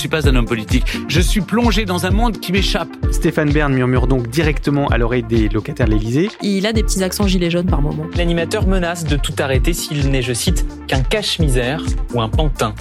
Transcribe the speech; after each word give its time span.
suis 0.00 0.08
pas 0.08 0.26
un 0.26 0.34
homme 0.34 0.46
politique. 0.46 0.84
Je 1.08 1.20
suis 1.20 1.42
plongé 1.42 1.84
dans 1.84 2.06
un 2.06 2.10
monde 2.10 2.40
qui 2.40 2.52
m'échappe. 2.52 2.88
Stéphane 3.10 3.52
Bern 3.52 3.70
murmure 3.70 4.06
donc 4.06 4.28
directement 4.28 4.88
à 4.88 4.96
l'oreille 4.96 5.24
des 5.24 5.50
locataires 5.50 5.86
de 5.86 5.92
l'Élysée. 5.92 6.30
Il 6.40 6.66
a 6.66 6.72
des 6.72 6.82
petits 6.82 7.02
accents 7.02 7.26
gilets 7.26 7.50
jaunes 7.50 7.66
par 7.66 7.82
moment. 7.82 8.06
L'animateur 8.16 8.66
menace 8.66 9.04
de 9.04 9.16
tout 9.16 9.34
arrêter 9.38 9.74
s'il 9.74 10.10
n'est, 10.10 10.22
je 10.22 10.32
cite, 10.32 10.64
qu'un 10.86 11.02
cache-misère 11.02 11.84
ou 12.14 12.22
un 12.22 12.30
pantin. 12.30 12.74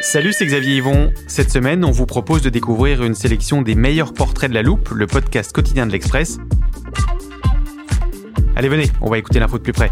Salut, 0.00 0.32
c'est 0.32 0.46
Xavier 0.46 0.78
Yvon. 0.78 1.12
Cette 1.28 1.52
semaine, 1.52 1.84
on 1.84 1.92
vous 1.92 2.06
propose 2.06 2.42
de 2.42 2.50
découvrir 2.50 3.04
une 3.04 3.14
sélection 3.14 3.62
des 3.62 3.76
meilleurs 3.76 4.12
portraits 4.12 4.50
de 4.50 4.56
la 4.56 4.62
loupe, 4.62 4.88
le 4.88 5.06
podcast 5.06 5.52
quotidien 5.52 5.86
de 5.86 5.92
l'Express. 5.92 6.38
Allez, 8.56 8.68
venez, 8.68 8.90
on 9.00 9.10
va 9.10 9.18
écouter 9.18 9.38
l'info 9.38 9.58
de 9.58 9.62
plus 9.62 9.72
près. 9.72 9.90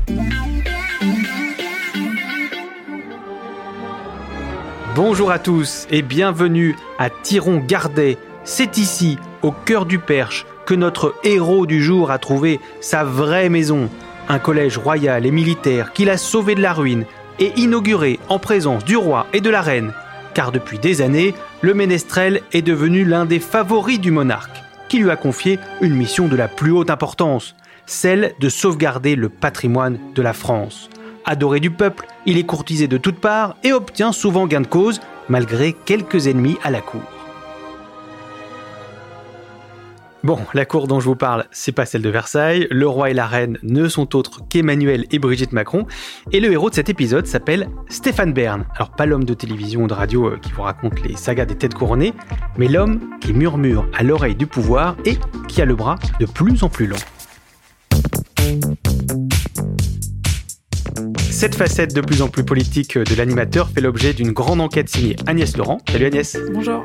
Bonjour 4.95 5.31
à 5.31 5.39
tous 5.39 5.87
et 5.91 6.03
bienvenue 6.03 6.77
à 6.99 7.09
Tiron-Gardet. 7.11 8.19
C'est 8.45 8.79
ici, 8.79 9.19
au 9.43 9.53
cœur 9.53 9.87
du 9.87 9.99
Perche, 9.99 10.47
que 10.67 10.75
notre 10.75 11.15
héros 11.25 11.67
du 11.67 11.83
jour 11.83 12.11
a 12.11 12.19
trouvé 12.19 12.61
sa 12.81 13.05
vraie 13.05 13.49
maison. 13.49 13.89
Un 14.29 14.39
collège 14.39 14.77
royal 14.77 15.25
et 15.25 15.31
militaire 15.31 15.93
qu'il 15.93 16.11
a 16.11 16.19
sauvé 16.19 16.55
de 16.55 16.61
la 16.61 16.73
ruine 16.73 17.05
et 17.39 17.53
inauguré 17.57 18.19
en 18.29 18.39
présence 18.39 18.85
du 18.85 18.97
roi 18.97 19.27
et 19.33 19.41
de 19.41 19.51
la 19.51 19.63
reine 19.63 19.93
car 20.39 20.53
depuis 20.53 20.79
des 20.79 21.03
années, 21.03 21.35
le 21.63 21.75
ménestrel 21.75 22.43
est 22.53 22.63
devenu 22.63 23.05
l'un 23.05 23.25
des 23.25 23.41
favoris 23.41 23.99
du 23.99 24.13
monarque, 24.13 24.63
qui 24.89 24.99
lui 24.99 25.11
a 25.11 25.17
confié 25.17 25.59
une 25.81 25.97
mission 25.97 26.29
de 26.29 26.37
la 26.37 26.47
plus 26.47 26.71
haute 26.71 26.91
importance, 26.91 27.57
celle 27.89 28.35
de 28.39 28.49
sauvegarder 28.49 29.17
le 29.17 29.29
patrimoine 29.29 29.99
de 30.15 30.23
la 30.23 30.33
France. 30.33 30.89
Adoré 31.25 31.61
du 31.61 31.71
peuple, 31.71 32.07
il 32.27 32.39
est 32.39 32.47
courtisé 32.47 32.89
de 32.89 32.97
toutes 32.97 33.21
parts 33.21 33.57
et 33.65 33.73
obtient 33.73 34.13
souvent 34.13 34.47
gain 34.47 34.61
de 34.61 34.67
cause, 34.67 35.01
malgré 35.29 35.73
quelques 35.73 36.27
ennemis 36.27 36.57
à 36.63 36.71
la 36.71 36.81
cour. 36.81 37.03
Bon, 40.25 40.39
la 40.53 40.65
cour 40.65 40.89
dont 40.89 40.99
je 40.99 41.05
vous 41.05 41.17
parle, 41.17 41.47
c'est 41.53 41.73
pas 41.73 41.87
celle 41.87 42.03
de 42.03 42.11
Versailles. 42.11 42.67
Le 42.71 42.89
roi 42.89 43.11
et 43.11 43.15
la 43.15 43.27
reine 43.27 43.57
ne 43.63 43.89
sont 43.89 44.17
autres 44.17 44.41
qu'Emmanuel 44.49 45.07
et 45.13 45.19
Brigitte 45.19 45.53
Macron. 45.53 45.87
Et 46.33 46.41
le 46.41 46.51
héros 46.53 46.71
de 46.71 46.75
cet 46.75 46.89
épisode 46.89 47.27
s'appelle 47.27 47.69
Stéphane 47.89 48.33
Bern. 48.33 48.65
Alors, 48.75 48.91
pas 48.91 49.07
l'homme 49.07 49.25
de 49.25 49.35
télévision 49.35 49.85
ou 49.85 49.87
de 49.87 49.95
radio 49.95 50.27
euh, 50.27 50.39
qui 50.39 50.51
vous 50.53 50.63
raconte 50.63 51.01
les 51.03 51.17
sagas 51.17 51.47
des 51.47 51.57
têtes 51.57 51.75
couronnées, 51.75 52.15
mais 52.59 52.67
l'homme 52.67 53.01
qui 53.21 53.33
murmure 53.33 53.87
à 53.97 54.03
l'oreille 54.03 54.35
du 54.35 54.47
pouvoir 54.47 54.97
et 55.05 55.17
qui 55.47 55.63
a 55.63 55.65
le 55.65 55.77
bras 55.77 55.97
de 56.19 56.27
plus 56.27 56.65
en 56.65 56.69
plus 56.69 56.89
long. 56.89 56.97
Cette 61.39 61.55
facette 61.55 61.95
de 61.95 62.01
plus 62.01 62.21
en 62.21 62.29
plus 62.29 62.45
politique 62.45 62.99
de 62.99 63.15
l'animateur 63.15 63.71
fait 63.71 63.81
l'objet 63.81 64.13
d'une 64.13 64.33
grande 64.33 64.61
enquête 64.61 64.89
signée 64.89 65.15
Agnès 65.25 65.57
Laurent. 65.57 65.79
Salut 65.89 66.07
Agnès. 66.07 66.37
Bonjour. 66.53 66.85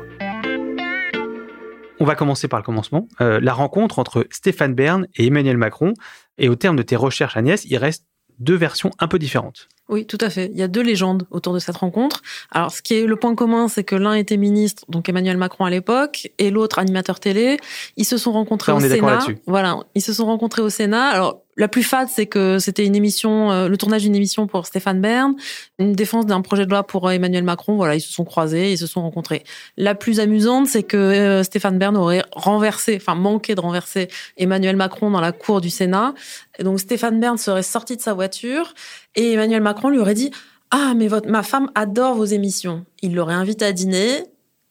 On 1.98 2.04
va 2.04 2.14
commencer 2.14 2.46
par 2.46 2.60
le 2.60 2.64
commencement. 2.64 3.08
Euh, 3.20 3.40
la 3.42 3.52
rencontre 3.52 3.98
entre 3.98 4.28
Stéphane 4.30 4.72
Bern 4.72 5.08
et 5.16 5.26
Emmanuel 5.26 5.56
Macron. 5.56 5.92
Et 6.38 6.48
au 6.48 6.54
terme 6.54 6.76
de 6.76 6.84
tes 6.84 6.94
recherches, 6.94 7.36
Agnès, 7.36 7.64
il 7.64 7.76
reste 7.78 8.04
deux 8.38 8.54
versions 8.54 8.92
un 9.00 9.08
peu 9.08 9.18
différentes. 9.18 9.66
Oui, 9.88 10.06
tout 10.06 10.18
à 10.20 10.30
fait. 10.30 10.50
Il 10.52 10.58
y 10.58 10.62
a 10.62 10.68
deux 10.68 10.82
légendes 10.82 11.26
autour 11.32 11.52
de 11.52 11.58
cette 11.58 11.76
rencontre. 11.76 12.22
Alors, 12.52 12.70
ce 12.70 12.80
qui 12.80 12.94
est 12.94 13.06
le 13.06 13.16
point 13.16 13.34
commun, 13.34 13.66
c'est 13.66 13.82
que 13.84 13.96
l'un 13.96 14.14
était 14.14 14.36
ministre, 14.36 14.84
donc 14.88 15.08
Emmanuel 15.08 15.36
Macron 15.36 15.64
à 15.64 15.70
l'époque, 15.70 16.30
et 16.38 16.50
l'autre 16.50 16.78
animateur 16.78 17.18
télé. 17.18 17.58
Ils 17.96 18.04
se 18.04 18.18
sont 18.18 18.32
rencontrés 18.32 18.70
Ça, 18.70 18.76
on 18.76 18.80
au 18.80 18.84
est 18.84 18.88
Sénat. 18.88 19.10
là-dessus. 19.10 19.38
Voilà, 19.48 19.78
ils 19.96 20.00
se 20.00 20.12
sont 20.12 20.26
rencontrés 20.26 20.62
au 20.62 20.70
Sénat. 20.70 21.08
Alors, 21.08 21.43
la 21.56 21.68
plus 21.68 21.82
fade, 21.82 22.08
c'est 22.08 22.26
que 22.26 22.58
c'était 22.58 22.84
une 22.84 22.96
émission, 22.96 23.52
euh, 23.52 23.68
le 23.68 23.76
tournage 23.76 24.02
d'une 24.02 24.16
émission 24.16 24.46
pour 24.46 24.66
Stéphane 24.66 25.00
Bern, 25.00 25.34
une 25.78 25.92
défense 25.92 26.26
d'un 26.26 26.40
projet 26.40 26.64
de 26.64 26.70
loi 26.70 26.82
pour 26.82 27.08
euh, 27.08 27.12
Emmanuel 27.12 27.44
Macron. 27.44 27.76
Voilà, 27.76 27.94
ils 27.94 28.00
se 28.00 28.12
sont 28.12 28.24
croisés, 28.24 28.72
ils 28.72 28.78
se 28.78 28.86
sont 28.86 29.02
rencontrés. 29.02 29.44
La 29.76 29.94
plus 29.94 30.20
amusante, 30.20 30.66
c'est 30.66 30.82
que 30.82 30.96
euh, 30.96 31.42
Stéphane 31.44 31.78
Bern 31.78 31.96
aurait 31.96 32.24
renversé, 32.32 32.96
enfin 32.96 33.14
manqué 33.14 33.54
de 33.54 33.60
renverser 33.60 34.08
Emmanuel 34.36 34.76
Macron 34.76 35.10
dans 35.10 35.20
la 35.20 35.32
cour 35.32 35.60
du 35.60 35.70
Sénat. 35.70 36.14
Et 36.58 36.64
donc 36.64 36.80
Stéphane 36.80 37.20
Bern 37.20 37.38
serait 37.38 37.62
sorti 37.62 37.96
de 37.96 38.02
sa 38.02 38.14
voiture 38.14 38.74
et 39.14 39.32
Emmanuel 39.32 39.62
Macron 39.62 39.90
lui 39.90 39.98
aurait 39.98 40.14
dit 40.14 40.30
ah, 40.70 40.94
mais 40.96 41.08
ma 41.26 41.44
femme 41.44 41.70
adore 41.76 42.16
vos 42.16 42.24
émissions. 42.24 42.84
Il 43.00 43.14
l'aurait 43.14 43.34
invité 43.34 43.64
à 43.64 43.72
dîner 43.72 44.24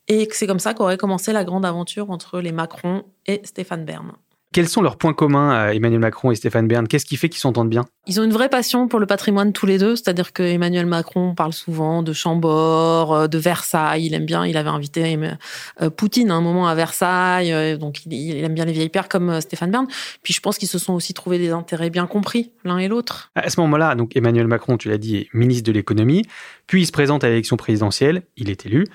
et 0.10 0.28
c'est 0.34 0.48
comme 0.48 0.60
ça 0.60 0.74
qu'aurait 0.74 0.98
commencé 0.98 1.32
la 1.32 1.46
grande 1.46 1.66
aventure 1.66 2.12
entre 2.12 2.42
les 2.42 2.52
Macron 2.52 3.04
et 3.26 3.40
Stéphane 3.46 3.86
Bern. 3.86 4.12
Quels 4.54 4.70
sont 4.70 4.84
leurs 4.84 4.98
points 4.98 5.14
communs 5.14 5.50
à 5.50 5.74
Emmanuel 5.74 6.00
Macron 6.00 6.30
et 6.30 6.36
Stéphane 6.36 6.68
Bern? 6.68 6.88
Qu'est-ce 6.88 7.06
qui 7.06 7.18
fait 7.18 7.28
qu'ils 7.28 7.40
s'entendent 7.40 7.72
bien? 7.72 7.86
Ils 8.06 8.20
ont 8.20 8.24
une 8.24 8.32
vraie 8.32 8.50
passion 8.50 8.88
pour 8.88 9.00
le 9.00 9.08
patrimoine 9.08 9.52
tous 9.52 9.66
les 9.66 9.80
deux, 9.80 9.96
c'est-à-dire 9.96 10.32
que 10.32 10.44
Emmanuel 10.44 10.86
Macron 10.86 11.34
parle 11.34 11.54
souvent 11.54 12.04
de 12.04 12.14
Chambord, 12.14 13.14
euh, 13.14 13.28
de 13.28 13.40
Versailles. 13.40 14.06
Il 14.06 14.14
aime 14.14 14.26
bien. 14.26 14.46
Il 14.46 14.56
avait 14.56 14.70
invité 14.70 15.18
euh, 15.82 15.90
Poutine 15.90 16.30
à 16.30 16.36
un 16.36 16.42
moment 16.42 16.68
à 16.68 16.76
Versailles, 16.76 17.52
euh, 17.52 17.78
donc 17.78 18.06
il, 18.06 18.44
aime 18.44 18.54
bien 18.54 18.66
les 18.66 18.74
vieilles 18.74 18.90
pères 18.90 19.10
comme 19.10 19.42
Stéphane 19.42 19.72
Bern. 19.72 19.88
Puis 20.22 20.36
je 20.36 20.40
pense 20.40 20.60
qu'ils 20.60 20.70
se 20.70 20.78
sont 20.78 20.94
aussi 20.94 21.16
trouvés 21.16 21.40
des 21.40 21.50
intérêts 21.50 21.90
bien 21.90 22.06
compris 22.06 22.52
l'un 22.64 22.78
et 22.78 22.88
l'autre. 22.88 23.32
À 23.34 23.50
ce 23.50 23.60
moment-là, 23.62 23.96
donc 23.96 24.16
Emmanuel 24.16 24.46
Macron, 24.46 24.78
tu 24.78 24.88
l'as 24.88 25.00
dit, 25.00 25.18
est 25.18 25.28
ministre 25.34 25.64
de 25.64 25.72
l'économie, 25.72 26.22
puis 26.68 26.84
il 26.84 26.86
se 26.86 26.92
présente 26.92 27.24
à 27.24 27.30
l'élection 27.30 27.58
présidentielle, 27.58 28.22
il 28.38 28.52
est 28.52 28.68
élu, 28.68 28.86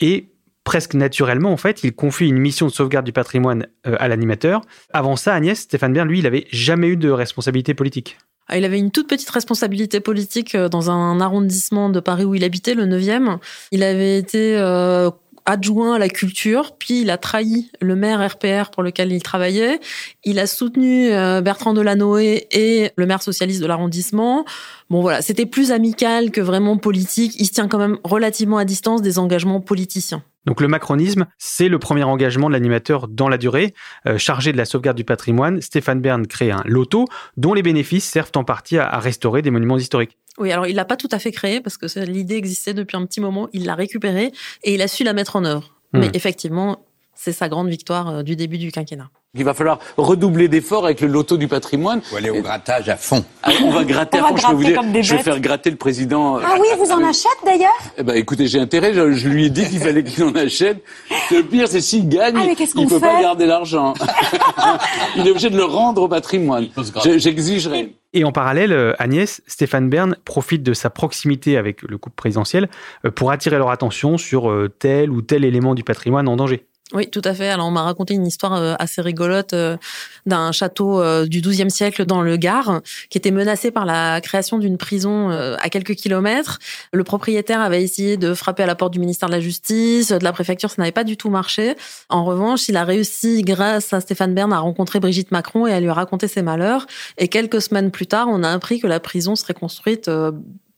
et 0.00 0.28
presque 0.64 0.94
naturellement, 0.94 1.52
en 1.52 1.56
fait, 1.56 1.82
il 1.84 1.94
confie 1.94 2.28
une 2.28 2.38
mission 2.38 2.66
de 2.66 2.72
sauvegarde 2.72 3.06
du 3.06 3.12
patrimoine 3.12 3.66
euh, 3.86 3.96
à 3.98 4.08
l'animateur. 4.08 4.60
Avant 4.92 5.16
ça, 5.16 5.34
Agnès, 5.34 5.58
Stéphane 5.58 5.92
Bern, 5.92 6.08
lui, 6.08 6.18
il 6.18 6.26
avait 6.26 6.46
jamais 6.50 6.88
eu 6.88 6.96
de 6.96 7.10
responsabilité 7.10 7.74
politique. 7.74 8.18
Ah, 8.48 8.56
Il 8.56 8.64
avait 8.64 8.78
une 8.78 8.90
toute 8.90 9.08
petite 9.08 9.28
responsabilité 9.30 10.00
politique 10.00 10.54
euh, 10.54 10.68
dans 10.68 10.90
un 10.90 11.20
arrondissement 11.20 11.90
de 11.90 12.00
Paris 12.00 12.24
où 12.24 12.34
il 12.34 12.44
habitait, 12.44 12.74
le 12.74 12.84
9e. 12.84 13.38
Il 13.72 13.82
avait 13.82 14.18
été 14.18 14.56
euh, 14.56 15.10
adjoint 15.48 15.94
à 15.94 15.98
la 15.98 16.10
culture, 16.10 16.76
puis 16.78 17.00
il 17.00 17.10
a 17.10 17.16
trahi 17.16 17.70
le 17.80 17.96
maire 17.96 18.20
RPR 18.24 18.70
pour 18.70 18.82
lequel 18.82 19.10
il 19.12 19.22
travaillait. 19.22 19.80
Il 20.24 20.38
a 20.38 20.46
soutenu 20.46 21.10
euh, 21.10 21.40
Bertrand 21.40 21.72
Delanoë 21.72 22.46
et 22.52 22.90
le 22.96 23.06
maire 23.06 23.22
socialiste 23.22 23.62
de 23.62 23.66
l'arrondissement. 23.66 24.44
Bon 24.90 25.00
voilà, 25.00 25.22
c'était 25.22 25.46
plus 25.46 25.72
amical 25.72 26.30
que 26.30 26.42
vraiment 26.42 26.76
politique. 26.76 27.34
Il 27.38 27.46
se 27.46 27.52
tient 27.52 27.66
quand 27.66 27.78
même 27.78 27.98
relativement 28.04 28.58
à 28.58 28.66
distance 28.66 29.00
des 29.00 29.18
engagements 29.18 29.60
politiciens. 29.60 30.22
Donc 30.44 30.60
le 30.60 30.68
macronisme, 30.68 31.26
c'est 31.38 31.68
le 31.68 31.78
premier 31.78 32.04
engagement 32.04 32.48
de 32.48 32.52
l'animateur 32.52 33.08
dans 33.08 33.28
la 33.28 33.38
durée. 33.38 33.74
Euh, 34.06 34.18
chargé 34.18 34.52
de 34.52 34.58
la 34.58 34.66
sauvegarde 34.66 34.98
du 34.98 35.04
patrimoine, 35.04 35.62
Stéphane 35.62 36.00
Bern 36.00 36.26
crée 36.26 36.50
un 36.50 36.62
loto 36.66 37.06
dont 37.38 37.54
les 37.54 37.62
bénéfices 37.62 38.04
servent 38.04 38.32
en 38.36 38.44
partie 38.44 38.76
à, 38.76 38.86
à 38.86 38.98
restaurer 38.98 39.40
des 39.40 39.50
monuments 39.50 39.78
historiques. 39.78 40.18
Oui, 40.38 40.52
alors 40.52 40.66
il 40.66 40.76
l'a 40.76 40.84
pas 40.84 40.96
tout 40.96 41.08
à 41.10 41.18
fait 41.18 41.32
créé 41.32 41.60
parce 41.60 41.76
que 41.76 41.86
l'idée 42.00 42.36
existait 42.36 42.74
depuis 42.74 42.96
un 42.96 43.06
petit 43.06 43.20
moment. 43.20 43.48
Il 43.52 43.66
l'a 43.66 43.74
récupérée 43.74 44.32
et 44.62 44.74
il 44.74 44.82
a 44.82 44.88
su 44.88 45.04
la 45.04 45.12
mettre 45.12 45.36
en 45.36 45.44
œuvre. 45.44 45.74
Hmm. 45.92 46.00
Mais 46.00 46.10
effectivement, 46.14 46.84
c'est 47.20 47.32
sa 47.32 47.48
grande 47.48 47.68
victoire 47.68 48.08
euh, 48.08 48.22
du 48.22 48.36
début 48.36 48.58
du 48.58 48.70
quinquennat. 48.70 49.08
Il 49.34 49.44
va 49.44 49.52
falloir 49.52 49.78
redoubler 49.96 50.48
d'efforts 50.48 50.84
avec 50.86 51.00
le 51.02 51.08
loto 51.08 51.36
du 51.36 51.48
patrimoine. 51.48 52.00
faut 52.00 52.16
aller 52.16 52.30
au 52.30 52.40
grattage 52.40 52.88
à 52.88 52.96
fond. 52.96 53.24
Ah, 53.42 53.50
on 53.62 53.70
va 53.70 53.84
gratter 53.84 54.18
On 54.20 54.20
à 54.20 54.22
va 54.22 54.28
fond, 54.30 54.36
je 54.38 54.46
peux 54.46 54.52
vous 54.52 54.58
gratter 54.60 54.72
dire. 54.72 54.80
comme 54.80 54.92
des 54.92 55.02
Je 55.02 55.14
vais 55.16 55.22
faire 55.22 55.40
gratter 55.40 55.70
le 55.70 55.76
président. 55.76 56.38
Ah 56.38 56.54
oui, 56.58 56.66
vous 56.78 56.90
en 56.90 57.04
achetez 57.04 57.28
d'ailleurs? 57.44 57.68
Eh 57.98 58.02
ben, 58.04 58.14
écoutez, 58.16 58.46
j'ai 58.46 58.58
intérêt. 58.58 58.94
Je, 58.94 59.12
je 59.12 59.28
lui 59.28 59.46
ai 59.46 59.50
dit 59.50 59.68
qu'il 59.68 59.80
fallait 59.80 60.02
qu'il 60.02 60.24
en 60.24 60.34
achète. 60.34 60.82
Le 61.30 61.42
pire, 61.42 61.68
c'est 61.68 61.82
s'il 61.82 62.08
gagne, 62.08 62.36
Ah, 62.38 62.46
il 62.58 62.72
qu'on 62.72 62.86
peut 62.86 63.00
pas 63.00 63.20
garder 63.20 63.44
l'argent. 63.46 63.92
il 65.16 65.26
est 65.26 65.30
obligé 65.30 65.50
de 65.50 65.56
le 65.56 65.64
rendre 65.64 66.02
au 66.02 66.08
patrimoine. 66.08 66.68
Je- 67.04 67.18
J'exigerai. 67.18 67.92
Et 68.14 68.24
en 68.24 68.32
parallèle, 68.32 68.72
euh, 68.72 68.94
Agnès, 68.98 69.42
Stéphane 69.46 69.90
Bern 69.90 70.16
profite 70.24 70.62
de 70.62 70.72
sa 70.72 70.88
proximité 70.88 71.58
avec 71.58 71.82
le 71.82 71.98
couple 71.98 72.16
présidentiel 72.16 72.68
euh, 73.04 73.10
pour 73.10 73.30
attirer 73.30 73.58
leur 73.58 73.70
attention 73.70 74.16
sur 74.16 74.50
euh, 74.50 74.68
tel 74.78 75.10
ou 75.10 75.20
tel 75.20 75.44
élément 75.44 75.74
du 75.74 75.84
patrimoine 75.84 76.26
en 76.28 76.36
danger. 76.36 76.64
Oui, 76.94 77.08
tout 77.10 77.20
à 77.24 77.34
fait. 77.34 77.48
Alors, 77.48 77.66
on 77.66 77.70
m'a 77.70 77.82
raconté 77.82 78.14
une 78.14 78.26
histoire 78.26 78.54
euh, 78.54 78.74
assez 78.78 79.02
rigolote 79.02 79.52
euh, 79.52 79.76
d'un 80.24 80.52
château 80.52 81.02
euh, 81.02 81.26
du 81.26 81.42
XIIe 81.42 81.70
siècle 81.70 82.06
dans 82.06 82.22
le 82.22 82.38
Gard, 82.38 82.80
qui 83.10 83.18
était 83.18 83.30
menacé 83.30 83.70
par 83.70 83.84
la 83.84 84.22
création 84.22 84.58
d'une 84.58 84.78
prison 84.78 85.30
à 85.30 85.68
quelques 85.68 85.94
kilomètres. 85.94 86.58
Le 86.92 87.04
propriétaire 87.04 87.60
avait 87.60 87.82
essayé 87.82 88.16
de 88.16 88.32
frapper 88.32 88.62
à 88.62 88.66
la 88.66 88.74
porte 88.74 88.92
du 88.92 89.00
ministère 89.00 89.28
de 89.28 89.34
la 89.34 89.40
Justice, 89.40 90.08
de 90.08 90.24
la 90.24 90.32
préfecture, 90.32 90.70
ça 90.70 90.76
n'avait 90.78 90.92
pas 90.92 91.04
du 91.04 91.16
tout 91.16 91.30
marché. 91.30 91.74
En 92.08 92.24
revanche, 92.24 92.68
il 92.68 92.76
a 92.76 92.84
réussi, 92.84 93.42
grâce 93.42 93.92
à 93.92 94.00
Stéphane 94.00 94.34
Bern, 94.34 94.52
à 94.52 94.58
rencontrer 94.58 95.00
Brigitte 95.00 95.30
Macron 95.30 95.66
et 95.66 95.72
à 95.72 95.80
lui 95.80 95.90
raconter 95.90 96.28
ses 96.28 96.42
malheurs. 96.42 96.86
Et 97.18 97.28
quelques 97.28 97.60
semaines 97.60 97.90
plus 97.90 98.06
tard, 98.06 98.28
on 98.30 98.42
a 98.42 98.50
appris 98.50 98.80
que 98.80 98.86
la 98.86 99.00
prison 99.00 99.36
serait 99.36 99.54
construite 99.54 100.10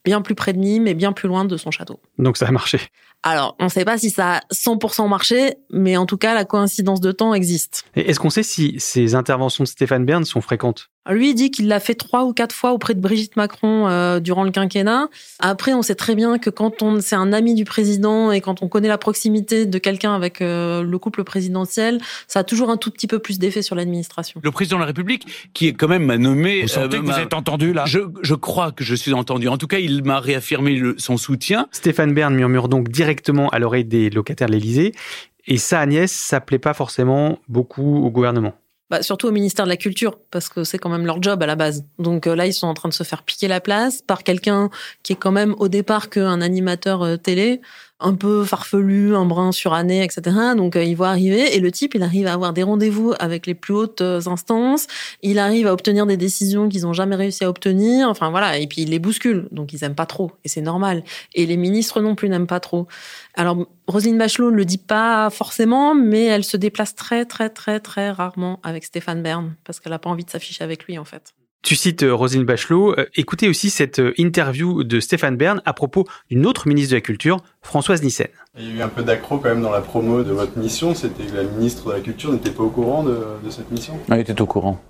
bien 0.04 0.22
plus 0.22 0.34
près 0.34 0.52
de 0.52 0.58
Nîmes 0.58 0.86
et 0.86 0.94
bien 0.94 1.12
plus 1.12 1.28
loin 1.28 1.44
de 1.44 1.56
son 1.56 1.70
château. 1.70 2.00
Donc 2.18 2.36
ça 2.36 2.46
a 2.46 2.50
marché. 2.50 2.80
Alors, 3.22 3.55
on 3.58 3.64
ne 3.64 3.69
sait 3.69 3.84
pas 3.84 3.99
si 3.99 4.08
ça 4.08 4.37
a 4.37 4.40
100% 4.52 5.08
marché, 5.08 5.56
mais 5.70 5.96
en 5.96 6.06
tout 6.06 6.17
cas, 6.17 6.34
la 6.34 6.44
coïncidence 6.44 7.00
de 7.00 7.12
temps 7.12 7.34
existe. 7.34 7.84
Et 7.94 8.08
est-ce 8.08 8.19
qu'on 8.19 8.31
sait 8.31 8.43
si 8.43 8.76
ces 8.78 9.14
interventions 9.14 9.64
de 9.64 9.69
Stéphane 9.69 10.06
Bern 10.06 10.25
sont 10.25 10.40
fréquentes? 10.40 10.90
Lui, 11.08 11.31
il 11.31 11.35
dit 11.35 11.50
qu'il 11.50 11.67
l'a 11.67 11.81
fait 11.81 11.94
trois 11.94 12.25
ou 12.25 12.35
quatre 12.35 12.55
fois 12.55 12.73
auprès 12.73 12.94
de 12.94 13.00
Brigitte 13.00 13.37
Macron 13.37 13.88
euh, 13.88 14.20
durant 14.20 14.44
le 14.44 14.50
quinquennat. 14.50 15.08
Après, 15.38 15.73
on 15.73 15.81
sait 15.81 15.94
très 15.94 16.14
bien 16.14 16.38
que 16.38 16.50
quand 16.50 16.82
on 16.82 17.00
c'est 17.00 17.17
un 17.17 17.32
ami 17.32 17.55
du 17.55 17.64
président 17.64 18.31
et 18.31 18.43
quand 18.43 18.62
on 18.62 18.69
connaît 18.69 18.88
la 18.88 18.99
proximité 18.99 19.64
de 19.64 19.79
quelqu'un 19.79 20.14
avec 20.14 20.43
euh, 20.43 20.82
le 20.82 20.99
couple 20.99 21.25
présidentiel, 21.25 22.00
ça 22.29 22.41
a 22.41 22.44
toujours 22.44 22.69
un 22.69 22.76
tout 22.76 22.91
petit 22.91 23.06
peu 23.06 23.19
plus 23.19 23.38
d'effet 23.38 23.62
sur 23.62 23.75
l'administration. 23.75 24.41
Le 24.44 24.50
président 24.50 24.76
de 24.76 24.82
la 24.82 24.87
République, 24.87 25.26
qui 25.55 25.69
est 25.69 25.73
quand 25.73 25.88
même 25.88 26.05
m'a 26.05 26.19
nommé... 26.19 26.62
Vous 26.62 26.69
sentez 26.69 26.99
que 26.99 27.05
vous 27.05 27.19
êtes 27.19 27.35
entendu 27.35 27.73
là? 27.73 27.85
Je, 27.87 28.00
je, 28.20 28.35
crois 28.35 28.70
que 28.70 28.85
je 28.85 28.94
suis 28.94 29.14
entendu. 29.14 29.49
En 29.49 29.56
tout 29.56 29.67
cas, 29.67 29.79
il 29.79 30.05
m'a 30.05 30.20
réaffirmé 30.20 30.75
le, 30.75 30.97
son 30.99 31.17
soutien. 31.17 31.67
Stéphane 31.73 32.12
Bern 32.12 32.35
murmure 32.35 32.69
donc 32.69 32.91
directement 32.91 33.49
à 33.49 33.58
l'oreille 33.58 33.87
des 33.87 34.11
locataires 34.11 34.49
de 34.49 34.52
l'Élysée. 34.52 34.93
Et 35.47 35.56
ça, 35.56 35.81
Agnès, 35.81 36.12
ça 36.12 36.41
plaît 36.41 36.58
pas 36.58 36.75
forcément 36.75 37.38
beaucoup 37.49 38.05
au 38.05 38.11
gouvernement. 38.11 38.55
Bah, 38.90 39.02
surtout 39.02 39.28
au 39.28 39.31
ministère 39.31 39.66
de 39.66 39.70
la 39.70 39.76
Culture, 39.76 40.19
parce 40.32 40.48
que 40.48 40.64
c'est 40.64 40.78
quand 40.78 40.88
même 40.88 41.06
leur 41.06 41.22
job 41.22 41.40
à 41.44 41.46
la 41.46 41.54
base. 41.54 41.84
Donc 42.00 42.26
euh, 42.26 42.34
là, 42.34 42.46
ils 42.46 42.52
sont 42.52 42.66
en 42.66 42.75
train 42.75 42.88
de 42.88 42.94
se 42.94 43.04
faire 43.04 43.22
piquer 43.22 43.46
la 43.46 43.60
place 43.60 44.02
par 44.02 44.25
quelqu'un 44.25 44.69
qui 45.04 45.12
est 45.12 45.16
quand 45.16 45.31
même 45.31 45.54
au 45.58 45.69
départ 45.69 46.10
qu'un 46.10 46.40
animateur 46.40 47.02
euh, 47.02 47.16
télé, 47.16 47.60
un 48.00 48.14
peu 48.14 48.44
farfelu, 48.44 49.14
un 49.14 49.25
brin 49.25 49.52
suranné, 49.52 50.02
etc. 50.02 50.37
Donc 50.56 50.76
euh, 50.76 50.85
il 50.85 50.97
voit 50.97 51.08
arriver 51.08 51.56
et 51.56 51.61
le 51.61 51.70
type, 51.70 51.94
il 51.94 52.02
arrive 52.02 52.26
à 52.26 52.32
avoir 52.32 52.52
des 52.52 52.62
rendez-vous 52.62 53.14
avec 53.19 53.47
les 53.47 53.55
plus 53.55 53.75
hautes 53.75 54.00
instances. 54.00 54.87
Il 55.23 55.38
arrive 55.38 55.67
à 55.67 55.73
obtenir 55.73 56.06
des 56.06 56.17
décisions 56.17 56.69
qu'ils 56.69 56.82
n'ont 56.82 56.93
jamais 56.93 57.17
réussi 57.17 57.44
à 57.44 57.49
obtenir. 57.49 58.08
Enfin 58.08 58.31
voilà, 58.31 58.58
et 58.58 58.67
puis 58.67 58.82
il 58.82 58.91
les 58.91 58.99
bouscule, 58.99 59.49
donc 59.52 59.73
ils 59.73 59.85
aiment 59.85 59.94
pas 59.94 60.06
trop 60.06 60.32
et 60.44 60.49
c'est 60.49 60.61
normal. 60.61 61.02
Et 61.35 61.47
les 61.47 61.56
ministres 61.56 62.00
non 62.00 62.14
plus 62.14 62.29
n'aiment 62.29 62.47
pas 62.47 62.61
trop. 62.61 62.87
Alors, 63.35 63.67
Roselyne 63.87 64.19
Bachelot 64.19 64.50
ne 64.50 64.56
le 64.56 64.64
dit 64.64 64.79
pas 64.79 65.31
forcément, 65.31 65.94
mais 65.94 66.25
elle 66.25 66.44
se 66.44 66.56
déplace 66.56 66.94
très, 66.94 67.25
très, 67.25 67.49
très, 67.50 67.81
très 67.81 68.11
rarement 68.11 68.61
avec 68.62 68.85
Stéphane 68.85 69.23
Bern, 69.23 69.55
parce 69.64 69.81
qu'elle 69.81 69.93
n'a 69.93 69.99
pas 69.99 70.11
envie 70.11 70.25
de 70.25 70.31
s'afficher 70.31 70.64
avec 70.64 70.85
lui, 70.85 70.99
en 70.99 71.05
fait. 71.05 71.35
Tu 71.62 71.76
cites 71.76 72.02
euh, 72.02 72.14
Roselyne 72.14 72.44
Bachelot. 72.44 72.98
Euh, 72.98 73.06
écoutez 73.16 73.48
aussi 73.48 73.68
cette 73.68 73.98
euh, 73.98 74.14
interview 74.16 74.82
de 74.82 74.98
Stéphane 74.98 75.36
Bern 75.36 75.60
à 75.66 75.74
propos 75.74 76.06
d'une 76.30 76.46
autre 76.46 76.66
ministre 76.66 76.92
de 76.92 76.96
la 76.96 77.00
Culture, 77.02 77.36
Françoise 77.60 78.02
Nissen. 78.02 78.28
Il 78.58 78.66
y 78.66 78.72
a 78.72 78.74
eu 78.76 78.82
un 78.82 78.88
peu 78.88 79.02
d'accro 79.02 79.38
quand 79.38 79.50
même 79.50 79.60
dans 79.60 79.70
la 79.70 79.82
promo 79.82 80.22
de 80.22 80.32
votre 80.32 80.56
mission. 80.58 80.94
C'était 80.94 81.24
que 81.24 81.36
la 81.36 81.42
ministre 81.44 81.90
de 81.90 81.94
la 81.94 82.00
Culture 82.00 82.32
n'était 82.32 82.50
pas 82.50 82.62
au 82.62 82.70
courant 82.70 83.02
de, 83.02 83.18
de 83.44 83.50
cette 83.50 83.70
mission? 83.70 83.98
Elle 84.10 84.20
était 84.20 84.40
au 84.40 84.46
courant. 84.46 84.80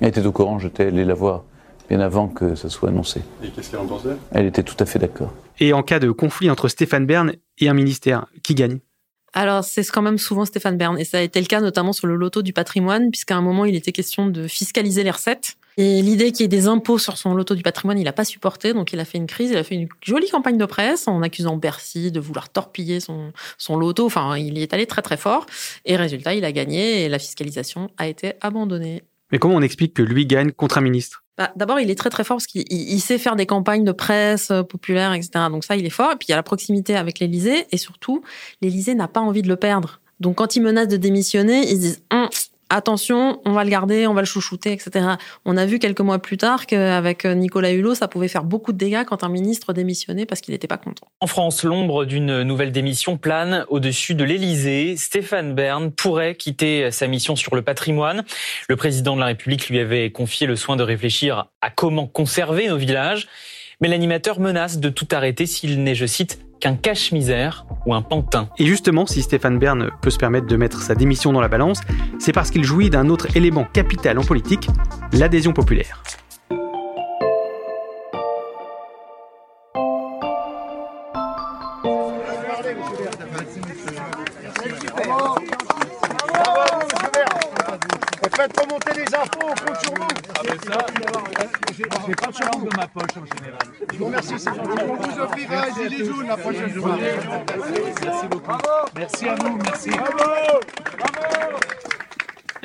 Elle 0.00 0.08
était 0.08 0.24
au 0.24 0.32
courant, 0.32 0.58
j'étais 0.58 0.86
allé 0.86 1.04
la 1.04 1.14
voir 1.14 1.44
bien 1.88 2.00
avant 2.00 2.28
que 2.28 2.54
ça 2.54 2.68
soit 2.68 2.90
annoncé. 2.90 3.22
Et 3.42 3.48
qu'est-ce 3.48 3.70
qu'elle 3.70 3.80
en 3.80 3.86
pensait? 3.86 4.16
Elle 4.30 4.46
était 4.46 4.62
tout 4.62 4.76
à 4.78 4.86
fait 4.86 5.00
d'accord. 5.00 5.34
Et 5.58 5.72
en 5.72 5.82
cas 5.82 5.98
de 5.98 6.12
conflit 6.12 6.48
entre 6.48 6.68
Stéphane 6.68 7.06
Bern 7.06 7.32
et 7.58 7.68
un 7.68 7.74
ministère, 7.74 8.26
qui 8.44 8.54
gagne? 8.54 8.78
Alors, 9.32 9.64
c'est 9.64 9.84
quand 9.88 10.02
même 10.02 10.18
souvent 10.18 10.44
Stéphane 10.44 10.76
Bern. 10.76 10.98
Et 10.98 11.04
ça 11.04 11.18
a 11.18 11.20
été 11.20 11.40
le 11.40 11.46
cas 11.46 11.60
notamment 11.60 11.92
sur 11.92 12.06
le 12.06 12.16
loto 12.16 12.42
du 12.42 12.52
patrimoine, 12.52 13.10
puisqu'à 13.10 13.36
un 13.36 13.42
moment, 13.42 13.64
il 13.64 13.74
était 13.74 13.92
question 13.92 14.28
de 14.28 14.46
fiscaliser 14.46 15.02
les 15.02 15.10
recettes. 15.10 15.56
Et 15.76 16.02
l'idée 16.02 16.32
qu'il 16.32 16.42
y 16.42 16.44
ait 16.44 16.48
des 16.48 16.66
impôts 16.66 16.98
sur 16.98 17.16
son 17.16 17.34
loto 17.34 17.54
du 17.54 17.62
patrimoine, 17.62 17.98
il 17.98 18.04
n'a 18.04 18.12
pas 18.12 18.24
supporté. 18.24 18.72
Donc, 18.72 18.92
il 18.92 19.00
a 19.00 19.04
fait 19.04 19.18
une 19.18 19.26
crise. 19.26 19.50
Il 19.50 19.56
a 19.56 19.64
fait 19.64 19.74
une 19.74 19.88
jolie 20.02 20.28
campagne 20.28 20.58
de 20.58 20.66
presse 20.66 21.08
en 21.08 21.22
accusant 21.22 21.56
Bercy 21.56 22.10
de 22.10 22.20
vouloir 22.20 22.50
torpiller 22.50 23.00
son, 23.00 23.32
son 23.58 23.76
loto. 23.76 24.06
Enfin, 24.06 24.36
il 24.36 24.58
y 24.58 24.62
est 24.62 24.74
allé 24.74 24.86
très, 24.86 25.02
très 25.02 25.16
fort. 25.16 25.46
Et 25.84 25.96
résultat, 25.96 26.34
il 26.34 26.44
a 26.44 26.52
gagné 26.52 27.04
et 27.04 27.08
la 27.08 27.18
fiscalisation 27.18 27.90
a 27.98 28.08
été 28.08 28.34
abandonnée. 28.40 29.02
Mais 29.32 29.38
comment 29.38 29.54
on 29.54 29.62
explique 29.62 29.94
que 29.94 30.02
lui 30.02 30.26
gagne 30.26 30.50
contre 30.52 30.78
un 30.78 30.80
ministre? 30.80 31.22
Bah, 31.38 31.52
D'abord, 31.56 31.80
il 31.80 31.90
est 31.90 31.94
très 31.94 32.10
très 32.10 32.24
fort 32.24 32.38
parce 32.38 32.46
qu'il 32.46 33.00
sait 33.00 33.18
faire 33.18 33.36
des 33.36 33.46
campagnes 33.46 33.84
de 33.84 33.92
presse 33.92 34.50
euh, 34.50 34.62
populaire, 34.62 35.12
etc. 35.12 35.30
Donc 35.50 35.64
ça, 35.64 35.76
il 35.76 35.86
est 35.86 35.90
fort. 35.90 36.12
Et 36.12 36.16
puis 36.16 36.26
il 36.28 36.30
y 36.32 36.34
a 36.34 36.36
la 36.36 36.42
proximité 36.42 36.96
avec 36.96 37.18
l'Élysée. 37.18 37.66
Et 37.70 37.76
surtout, 37.76 38.22
l'Élysée 38.60 38.94
n'a 38.94 39.08
pas 39.08 39.20
envie 39.20 39.42
de 39.42 39.48
le 39.48 39.56
perdre. 39.56 40.00
Donc 40.18 40.36
quand 40.36 40.56
il 40.56 40.62
menace 40.62 40.88
de 40.88 40.96
démissionner, 40.96 41.62
ils 41.62 41.76
se 41.76 41.80
disent 41.80 42.02
hum, 42.12 42.28
attention, 42.70 43.40
on 43.44 43.52
va 43.52 43.64
le 43.64 43.70
garder, 43.70 44.06
on 44.06 44.14
va 44.14 44.22
le 44.22 44.26
chouchouter, 44.26 44.72
etc. 44.72 45.06
On 45.44 45.56
a 45.56 45.66
vu 45.66 45.78
quelques 45.78 46.00
mois 46.00 46.18
plus 46.20 46.36
tard 46.36 46.66
qu'avec 46.66 47.24
Nicolas 47.26 47.72
Hulot, 47.72 47.94
ça 47.94 48.08
pouvait 48.08 48.28
faire 48.28 48.44
beaucoup 48.44 48.72
de 48.72 48.78
dégâts 48.78 49.04
quand 49.04 49.24
un 49.24 49.28
ministre 49.28 49.72
démissionnait 49.72 50.26
parce 50.26 50.40
qu'il 50.40 50.52
n'était 50.52 50.68
pas 50.68 50.78
content. 50.78 51.06
En 51.20 51.26
France, 51.26 51.64
l'ombre 51.64 52.04
d'une 52.04 52.42
nouvelle 52.42 52.72
démission 52.72 53.18
plane 53.18 53.66
au-dessus 53.68 54.14
de 54.14 54.24
l'Élysée. 54.24 54.96
Stéphane 54.96 55.54
Bern 55.54 55.90
pourrait 55.90 56.36
quitter 56.36 56.90
sa 56.90 57.06
mission 57.06 57.36
sur 57.36 57.54
le 57.54 57.62
patrimoine. 57.62 58.24
Le 58.68 58.76
président 58.76 59.14
de 59.16 59.20
la 59.20 59.26
République 59.26 59.68
lui 59.68 59.78
avait 59.78 60.10
confié 60.10 60.46
le 60.46 60.56
soin 60.56 60.76
de 60.76 60.82
réfléchir 60.82 61.48
à 61.60 61.70
comment 61.70 62.06
conserver 62.06 62.68
nos 62.68 62.76
villages. 62.76 63.28
Mais 63.80 63.88
l'animateur 63.88 64.40
menace 64.40 64.78
de 64.78 64.88
tout 64.90 65.08
arrêter 65.10 65.46
s'il 65.46 65.82
n'est, 65.82 65.94
je 65.94 66.06
cite, 66.06 66.38
qu'un 66.60 66.76
cache-misère 66.76 67.64
Et 68.58 68.66
justement, 68.66 69.06
si 69.06 69.22
Stéphane 69.22 69.58
Bern 69.58 69.90
peut 70.00 70.10
se 70.10 70.18
permettre 70.18 70.46
de 70.46 70.56
mettre 70.56 70.82
sa 70.82 70.94
démission 70.94 71.32
dans 71.32 71.40
la 71.40 71.48
balance, 71.48 71.80
c'est 72.18 72.32
parce 72.32 72.50
qu'il 72.50 72.64
jouit 72.64 72.90
d'un 72.90 73.08
autre 73.08 73.36
élément 73.36 73.64
capital 73.72 74.18
en 74.18 74.22
politique, 74.22 74.68
l'adhésion 75.12 75.52
populaire. 75.52 76.02
On 94.90 94.94
vous 94.94 95.20
offrira 95.20 95.66
un 95.66 95.88
gilet 95.88 96.04
jaune 96.04 96.26
la 96.26 96.36
prochaine 96.36 96.70
fois. 96.70 96.98
Merci 96.98 98.26
beaucoup. 98.28 98.52
Merci 98.96 99.28
à 99.28 99.34
vous, 99.36 99.58
merci. 99.62 99.90
Bravo 99.90 100.60
Bravo 100.98 101.58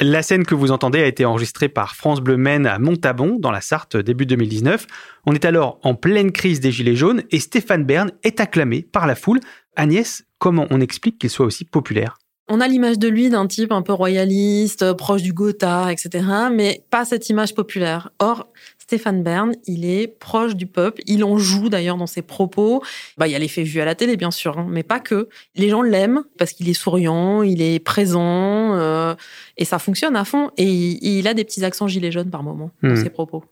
la 0.01 0.21
scène 0.21 0.45
que 0.45 0.55
vous 0.55 0.71
entendez 0.71 0.99
a 0.99 1.07
été 1.07 1.23
enregistrée 1.23 1.69
par 1.69 1.95
France 1.95 2.19
Bleu 2.19 2.35
Maine 2.35 2.67
à 2.67 2.79
Montabon, 2.79 3.37
dans 3.39 3.51
la 3.51 3.61
Sarthe, 3.61 3.95
début 3.95 4.25
2019. 4.25 4.87
On 5.25 5.33
est 5.33 5.45
alors 5.45 5.79
en 5.83 5.95
pleine 5.95 6.33
crise 6.33 6.59
des 6.59 6.69
Gilets 6.69 6.97
jaunes 6.97 7.23
et 7.31 7.39
Stéphane 7.39 7.85
Bern 7.85 8.11
est 8.23 8.41
acclamé 8.41 8.81
par 8.81 9.07
la 9.07 9.15
foule. 9.15 9.39
Agnès, 9.77 10.25
comment 10.37 10.67
on 10.69 10.81
explique 10.81 11.17
qu'il 11.17 11.29
soit 11.29 11.45
aussi 11.45 11.63
populaire? 11.63 12.17
On 12.47 12.59
a 12.61 12.67
l'image 12.67 12.99
de 12.99 13.07
lui 13.07 13.29
d'un 13.29 13.47
type 13.47 13.71
un 13.71 13.81
peu 13.81 13.93
royaliste, 13.93 14.93
proche 14.93 15.23
du 15.23 15.33
Gotha, 15.33 15.91
etc., 15.91 16.25
mais 16.51 16.83
pas 16.91 17.05
cette 17.05 17.29
image 17.29 17.55
populaire. 17.55 18.11
Or, 18.19 18.51
Stéphane 18.85 19.23
Bern, 19.23 19.51
il 19.65 19.83
est 19.83 20.05
proche 20.05 20.55
du 20.55 20.67
peuple, 20.67 21.01
il 21.07 21.23
en 21.23 21.39
joue 21.39 21.69
d'ailleurs 21.69 21.97
dans 21.97 22.05
ses 22.05 22.21
propos. 22.21 22.83
Bah, 23.17 23.27
il 23.27 23.31
y 23.31 23.35
a 23.35 23.39
l'effet 23.39 23.63
vu 23.63 23.81
à 23.81 23.85
la 23.85 23.95
télé, 23.95 24.15
bien 24.15 24.29
sûr, 24.29 24.59
hein, 24.59 24.67
mais 24.69 24.83
pas 24.83 24.99
que. 24.99 25.27
Les 25.55 25.69
gens 25.69 25.81
l'aiment 25.81 26.23
parce 26.37 26.53
qu'il 26.53 26.69
est 26.69 26.75
souriant, 26.75 27.41
il 27.41 27.63
est 27.63 27.79
présent, 27.79 28.75
euh, 28.75 29.15
et 29.57 29.65
ça 29.65 29.79
fonctionne 29.79 30.15
à 30.15 30.23
fond. 30.23 30.51
Et 30.57 30.67
il, 30.67 31.27
a 31.27 31.33
des 31.33 31.43
petits 31.43 31.65
accents 31.65 31.87
gilets 31.87 32.11
jaunes 32.11 32.29
par 32.29 32.43
moment 32.43 32.69
dans 32.83 32.89
hmm. 32.89 32.95
ses 32.97 33.09
propos. 33.09 33.43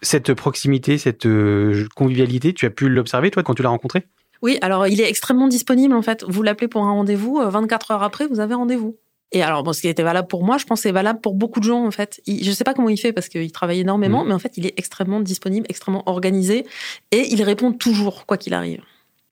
Cette 0.00 0.34
proximité, 0.34 0.98
cette 0.98 1.26
euh, 1.26 1.86
convivialité, 1.94 2.52
tu 2.52 2.66
as 2.66 2.70
pu 2.70 2.88
l'observer, 2.88 3.30
toi, 3.30 3.44
quand 3.44 3.54
tu 3.54 3.62
l'as 3.62 3.68
rencontré? 3.68 4.04
Oui, 4.42 4.58
alors 4.62 4.88
il 4.88 5.00
est 5.00 5.08
extrêmement 5.08 5.46
disponible 5.46 5.94
en 5.94 6.02
fait. 6.02 6.24
Vous 6.26 6.42
l'appelez 6.42 6.66
pour 6.66 6.82
un 6.82 6.90
rendez-vous, 6.90 7.40
24 7.40 7.90
euh, 7.90 7.94
heures 7.94 8.02
après, 8.02 8.26
vous 8.26 8.40
avez 8.40 8.54
rendez-vous. 8.54 8.96
Et 9.32 9.42
alors, 9.42 9.62
bon, 9.62 9.72
ce 9.72 9.80
qui 9.80 9.88
était 9.88 10.02
valable 10.02 10.28
pour 10.28 10.44
moi, 10.44 10.58
je 10.58 10.66
pense 10.66 10.80
que 10.80 10.82
c'est 10.82 10.92
valable 10.92 11.20
pour 11.20 11.34
beaucoup 11.34 11.58
de 11.58 11.64
gens, 11.64 11.86
en 11.86 11.90
fait. 11.90 12.20
Je 12.26 12.46
ne 12.46 12.54
sais 12.54 12.64
pas 12.64 12.74
comment 12.74 12.90
il 12.90 12.98
fait 12.98 13.12
parce 13.12 13.28
qu'il 13.28 13.50
travaille 13.50 13.80
énormément, 13.80 14.24
mmh. 14.24 14.28
mais 14.28 14.34
en 14.34 14.38
fait, 14.38 14.52
il 14.56 14.66
est 14.66 14.74
extrêmement 14.76 15.20
disponible, 15.20 15.66
extrêmement 15.70 16.02
organisé 16.06 16.66
et 17.10 17.26
il 17.30 17.42
répond 17.42 17.72
toujours, 17.72 18.26
quoi 18.26 18.36
qu'il 18.36 18.52
arrive. 18.52 18.82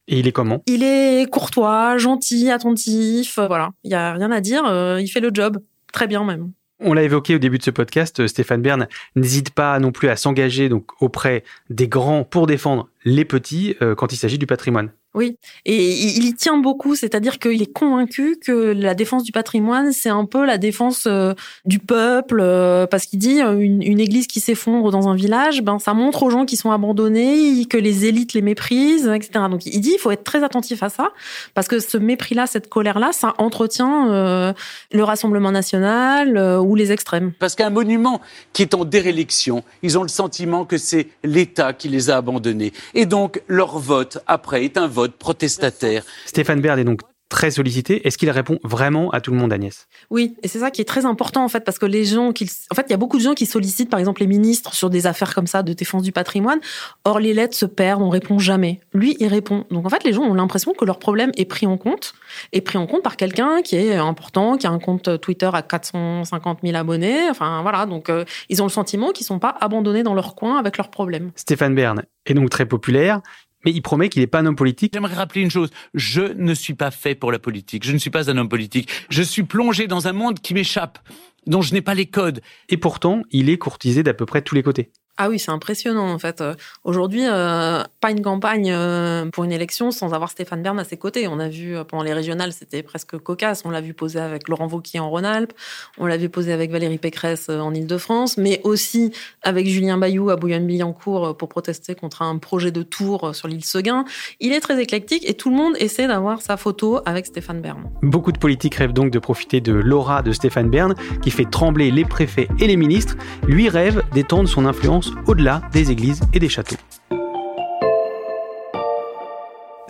Et 0.08 0.18
il 0.18 0.26
est 0.26 0.32
comment? 0.32 0.62
Il 0.66 0.82
est 0.82 1.30
courtois, 1.30 1.98
gentil, 1.98 2.50
attentif. 2.50 3.38
Euh, 3.38 3.46
voilà, 3.46 3.70
il 3.84 3.88
n'y 3.88 3.94
a 3.94 4.14
rien 4.14 4.30
à 4.30 4.40
dire. 4.40 4.64
Euh, 4.66 5.00
il 5.00 5.08
fait 5.08 5.20
le 5.20 5.30
job. 5.32 5.58
Très 5.92 6.06
bien, 6.06 6.24
même. 6.24 6.50
On 6.82 6.94
l'a 6.94 7.02
évoqué 7.02 7.34
au 7.34 7.38
début 7.38 7.58
de 7.58 7.62
ce 7.62 7.70
podcast, 7.70 8.26
Stéphane 8.26 8.62
Bern 8.62 8.88
n'hésite 9.14 9.50
pas 9.50 9.78
non 9.78 9.92
plus 9.92 10.08
à 10.08 10.16
s'engager 10.16 10.70
donc 10.70 10.86
auprès 11.02 11.44
des 11.68 11.88
grands 11.88 12.24
pour 12.24 12.46
défendre 12.46 12.88
les 13.04 13.26
petits 13.26 13.76
quand 13.98 14.14
il 14.14 14.16
s'agit 14.16 14.38
du 14.38 14.46
patrimoine. 14.46 14.90
Oui, 15.12 15.36
et 15.64 15.90
il 15.90 16.24
y 16.24 16.34
tient 16.34 16.56
beaucoup, 16.56 16.94
c'est-à-dire 16.94 17.40
qu'il 17.40 17.60
est 17.60 17.72
convaincu 17.72 18.38
que 18.40 18.52
la 18.52 18.94
défense 18.94 19.24
du 19.24 19.32
patrimoine, 19.32 19.90
c'est 19.92 20.08
un 20.08 20.24
peu 20.24 20.46
la 20.46 20.56
défense 20.56 21.08
euh, 21.08 21.34
du 21.64 21.80
peuple, 21.80 22.38
euh, 22.40 22.86
parce 22.86 23.06
qu'il 23.06 23.18
dit 23.18 23.42
euh, 23.42 23.58
une, 23.58 23.98
église 23.98 24.28
qui 24.28 24.38
s'effondre 24.38 24.92
dans 24.92 25.08
un 25.08 25.16
village, 25.16 25.62
ben 25.62 25.80
ça 25.80 25.94
montre 25.94 26.22
aux 26.22 26.30
gens 26.30 26.46
qui 26.46 26.56
sont 26.56 26.70
abandonnés, 26.70 27.64
que 27.64 27.76
les 27.76 28.04
élites 28.06 28.34
les 28.34 28.40
méprisent, 28.40 29.08
etc. 29.08 29.46
Donc 29.50 29.66
il 29.66 29.80
dit 29.80 29.94
il 29.94 29.98
faut 29.98 30.12
être 30.12 30.22
très 30.22 30.44
attentif 30.44 30.84
à 30.84 30.88
ça, 30.88 31.10
parce 31.54 31.66
que 31.66 31.80
ce 31.80 31.98
mépris-là, 31.98 32.46
cette 32.46 32.68
colère-là, 32.68 33.10
ça 33.12 33.34
entretient 33.38 34.54
le 34.92 35.02
Rassemblement 35.02 35.50
national 35.50 36.38
ou 36.60 36.76
les 36.76 36.92
extrêmes. 36.92 37.32
Parce 37.40 37.56
qu'un 37.56 37.70
monument 37.70 38.20
qui 38.52 38.62
est 38.62 38.74
en 38.74 38.84
déréliction, 38.84 39.64
ils 39.82 39.98
ont 39.98 40.02
le 40.02 40.08
sentiment 40.08 40.64
que 40.64 40.78
c'est 40.78 41.08
l'État 41.24 41.72
qui 41.72 41.88
les 41.88 42.10
a 42.10 42.16
abandonnés, 42.16 42.72
et 42.94 43.06
donc 43.06 43.42
leur 43.48 43.78
vote 43.78 44.18
après 44.28 44.64
est 44.64 44.78
un 44.78 44.86
vote 44.86 44.99
protestataire. 45.08 46.04
Stéphane 46.26 46.60
Baird 46.60 46.78
est 46.78 46.84
donc 46.84 47.00
très 47.30 47.50
sollicité. 47.52 48.06
Est-ce 48.06 48.18
qu'il 48.18 48.28
répond 48.28 48.58
vraiment 48.62 49.10
à 49.12 49.22
tout 49.22 49.30
le 49.30 49.38
monde, 49.38 49.52
Agnès? 49.52 49.88
Oui, 50.10 50.34
et 50.42 50.48
c'est 50.48 50.58
ça 50.58 50.70
qui 50.70 50.82
est 50.82 50.84
très 50.84 51.06
important 51.06 51.42
en 51.42 51.48
fait, 51.48 51.60
parce 51.60 51.78
que 51.78 51.86
les 51.86 52.04
gens 52.04 52.32
qui, 52.32 52.50
en 52.70 52.74
fait, 52.74 52.84
il 52.88 52.90
y 52.90 52.92
a 52.92 52.98
beaucoup 52.98 53.16
de 53.16 53.22
gens 53.22 53.34
qui 53.34 53.46
sollicitent, 53.46 53.88
par 53.88 54.00
exemple, 54.00 54.20
les 54.20 54.26
ministres 54.26 54.74
sur 54.74 54.90
des 54.90 55.06
affaires 55.06 55.34
comme 55.34 55.46
ça 55.46 55.62
de 55.62 55.72
défense 55.72 56.02
du 56.02 56.12
patrimoine. 56.12 56.58
Or, 57.04 57.20
les 57.20 57.32
lettres 57.32 57.56
se 57.56 57.66
perdent, 57.66 58.02
on 58.02 58.10
répond 58.10 58.38
jamais. 58.38 58.80
Lui, 58.92 59.16
il 59.20 59.28
répond. 59.28 59.64
Donc 59.70 59.86
en 59.86 59.88
fait, 59.88 60.04
les 60.04 60.12
gens 60.12 60.22
ont 60.22 60.34
l'impression 60.34 60.74
que 60.74 60.84
leur 60.84 60.98
problème 60.98 61.30
est 61.36 61.44
pris 61.44 61.66
en 61.66 61.78
compte, 61.78 62.14
est 62.52 62.60
pris 62.60 62.78
en 62.78 62.86
compte 62.86 63.04
par 63.04 63.16
quelqu'un 63.16 63.62
qui 63.62 63.76
est 63.76 63.94
important, 63.94 64.56
qui 64.56 64.66
a 64.66 64.70
un 64.70 64.80
compte 64.80 65.20
Twitter 65.20 65.48
à 65.52 65.62
450 65.62 66.58
000 66.64 66.76
abonnés. 66.76 67.30
Enfin 67.30 67.62
voilà, 67.62 67.86
donc 67.86 68.10
euh, 68.10 68.24
ils 68.48 68.60
ont 68.60 68.66
le 68.66 68.72
sentiment 68.72 69.12
qu'ils 69.12 69.26
sont 69.26 69.38
pas 69.38 69.56
abandonnés 69.60 70.02
dans 70.02 70.14
leur 70.14 70.34
coin 70.34 70.58
avec 70.58 70.76
leurs 70.76 70.90
problèmes. 70.90 71.30
Stéphane 71.36 71.76
Bern 71.76 72.02
est 72.26 72.34
donc 72.34 72.50
très 72.50 72.66
populaire 72.66 73.20
mais 73.64 73.72
il 73.72 73.82
promet 73.82 74.08
qu'il 74.08 74.22
n'est 74.22 74.26
pas 74.26 74.40
un 74.40 74.46
homme 74.46 74.56
politique. 74.56 74.92
J'aimerais 74.94 75.14
rappeler 75.14 75.42
une 75.42 75.50
chose, 75.50 75.70
je 75.94 76.22
ne 76.22 76.54
suis 76.54 76.74
pas 76.74 76.90
fait 76.90 77.14
pour 77.14 77.32
la 77.32 77.38
politique, 77.38 77.84
je 77.84 77.92
ne 77.92 77.98
suis 77.98 78.10
pas 78.10 78.30
un 78.30 78.36
homme 78.36 78.48
politique, 78.48 78.90
je 79.08 79.22
suis 79.22 79.42
plongé 79.42 79.86
dans 79.86 80.08
un 80.08 80.12
monde 80.12 80.40
qui 80.40 80.54
m'échappe, 80.54 80.98
dont 81.46 81.62
je 81.62 81.72
n'ai 81.72 81.82
pas 81.82 81.94
les 81.94 82.06
codes. 82.06 82.40
Et 82.68 82.76
pourtant, 82.76 83.22
il 83.30 83.50
est 83.50 83.58
courtisé 83.58 84.02
d'à 84.02 84.14
peu 84.14 84.26
près 84.26 84.42
tous 84.42 84.54
les 84.54 84.62
côtés. 84.62 84.90
Ah 85.22 85.28
oui, 85.28 85.38
c'est 85.38 85.50
impressionnant 85.50 86.10
en 86.10 86.18
fait. 86.18 86.40
Euh, 86.40 86.54
aujourd'hui, 86.82 87.26
euh, 87.26 87.82
pas 88.00 88.10
une 88.10 88.22
campagne 88.22 88.72
euh, 88.72 89.26
pour 89.26 89.44
une 89.44 89.52
élection 89.52 89.90
sans 89.90 90.14
avoir 90.14 90.30
Stéphane 90.30 90.62
Bern 90.62 90.78
à 90.78 90.84
ses 90.84 90.96
côtés. 90.96 91.28
On 91.28 91.38
a 91.38 91.48
vu 91.48 91.76
pendant 91.88 92.02
les 92.02 92.12
régionales, 92.12 92.52
c'était 92.52 92.82
presque 92.82 93.18
cocasse. 93.18 93.62
On 93.64 93.70
l'a 93.70 93.80
vu 93.80 93.94
poser 93.94 94.18
avec 94.18 94.48
Laurent 94.48 94.68
Wauquiez 94.68 95.00
en 95.00 95.10
Rhône-Alpes, 95.10 95.52
on 95.98 96.06
l'a 96.06 96.16
vu 96.16 96.28
poser 96.28 96.52
avec 96.52 96.70
Valérie 96.70 96.98
Pécresse 96.98 97.48
en 97.48 97.74
Ile-de-France, 97.74 98.36
mais 98.36 98.60
aussi 98.64 99.12
avec 99.42 99.66
Julien 99.66 99.98
Bayou 99.98 100.30
à 100.30 100.36
Bouillon-Billancourt 100.36 101.36
pour 101.36 101.48
protester 101.48 101.94
contre 101.94 102.22
un 102.22 102.38
projet 102.38 102.70
de 102.70 102.82
tour 102.82 103.34
sur 103.34 103.48
l'île 103.48 103.64
Seguin. 103.64 104.04
Il 104.40 104.52
est 104.52 104.60
très 104.60 104.80
éclectique 104.80 105.28
et 105.28 105.34
tout 105.34 105.50
le 105.50 105.56
monde 105.56 105.74
essaie 105.78 106.06
d'avoir 106.06 106.42
sa 106.42 106.56
photo 106.56 107.00
avec 107.04 107.26
Stéphane 107.26 107.60
Bern. 107.60 107.90
Beaucoup 108.02 108.32
de 108.32 108.38
politiques 108.38 108.76
rêvent 108.76 108.92
donc 108.92 109.10
de 109.10 109.18
profiter 109.18 109.60
de 109.60 109.72
l'aura 109.72 110.22
de 110.22 110.32
Stéphane 110.32 110.70
Bern 110.70 110.94
qui 111.22 111.30
fait 111.30 111.48
trembler 111.48 111.90
les 111.90 112.04
préfets 112.04 112.48
et 112.58 112.66
les 112.66 112.76
ministres. 112.76 113.16
Lui 113.46 113.68
rêve 113.68 114.02
d'étendre 114.12 114.48
son 114.48 114.66
influence 114.66 115.12
au-delà 115.26 115.62
des 115.72 115.90
églises 115.90 116.20
et 116.32 116.38
des 116.38 116.48
châteaux. 116.48 116.76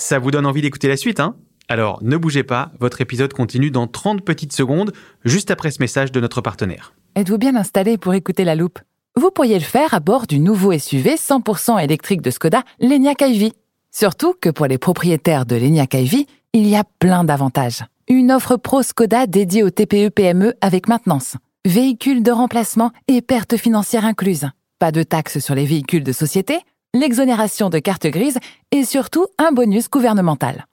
Ça 0.00 0.18
vous 0.18 0.30
donne 0.30 0.46
envie 0.46 0.62
d'écouter 0.62 0.88
la 0.88 0.96
suite, 0.96 1.20
hein? 1.20 1.36
Alors 1.68 1.98
ne 2.02 2.16
bougez 2.16 2.42
pas, 2.42 2.72
votre 2.80 3.02
épisode 3.02 3.34
continue 3.34 3.70
dans 3.70 3.86
30 3.86 4.24
petites 4.24 4.54
secondes, 4.54 4.92
juste 5.26 5.50
après 5.50 5.70
ce 5.70 5.76
message 5.78 6.10
de 6.10 6.20
notre 6.20 6.40
partenaire. 6.40 6.94
Êtes-vous 7.16 7.36
bien 7.36 7.54
installé 7.54 7.98
pour 7.98 8.14
écouter 8.14 8.44
la 8.44 8.54
loupe? 8.54 8.78
Vous 9.14 9.30
pourriez 9.30 9.58
le 9.58 9.64
faire 9.64 9.92
à 9.92 10.00
bord 10.00 10.26
du 10.26 10.40
nouveau 10.40 10.76
SUV 10.76 11.16
100% 11.16 11.84
électrique 11.84 12.22
de 12.22 12.30
Skoda, 12.30 12.62
l'Enyaq 12.80 13.20
iV. 13.20 13.52
Surtout 13.90 14.34
que 14.40 14.48
pour 14.48 14.66
les 14.66 14.78
propriétaires 14.78 15.44
de 15.44 15.56
l'Enyaq 15.56 15.92
iV, 15.92 16.24
il 16.54 16.66
y 16.66 16.76
a 16.76 16.84
plein 16.98 17.22
d'avantages. 17.22 17.84
Une 18.08 18.32
offre 18.32 18.56
pro 18.56 18.82
Skoda 18.82 19.26
dédiée 19.26 19.62
aux 19.62 19.70
TPE-PME 19.70 20.54
avec 20.62 20.88
maintenance, 20.88 21.36
véhicules 21.66 22.22
de 22.22 22.32
remplacement 22.32 22.90
et 23.06 23.20
pertes 23.20 23.58
financières 23.58 24.06
incluses 24.06 24.48
pas 24.80 24.90
de 24.90 25.02
taxes 25.04 25.38
sur 25.38 25.54
les 25.54 25.66
véhicules 25.66 26.02
de 26.02 26.10
société, 26.10 26.58
l'exonération 26.94 27.70
de 27.70 27.78
carte 27.78 28.06
grise 28.06 28.38
et 28.72 28.84
surtout 28.84 29.26
un 29.38 29.52
bonus 29.52 29.88
gouvernemental. 29.88 30.66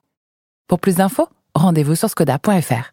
Pour 0.67 0.79
plus 0.79 0.95
d'infos, 0.95 1.27
rendez-vous 1.55 1.95
sur 1.95 2.09
skoda.fr. 2.09 2.91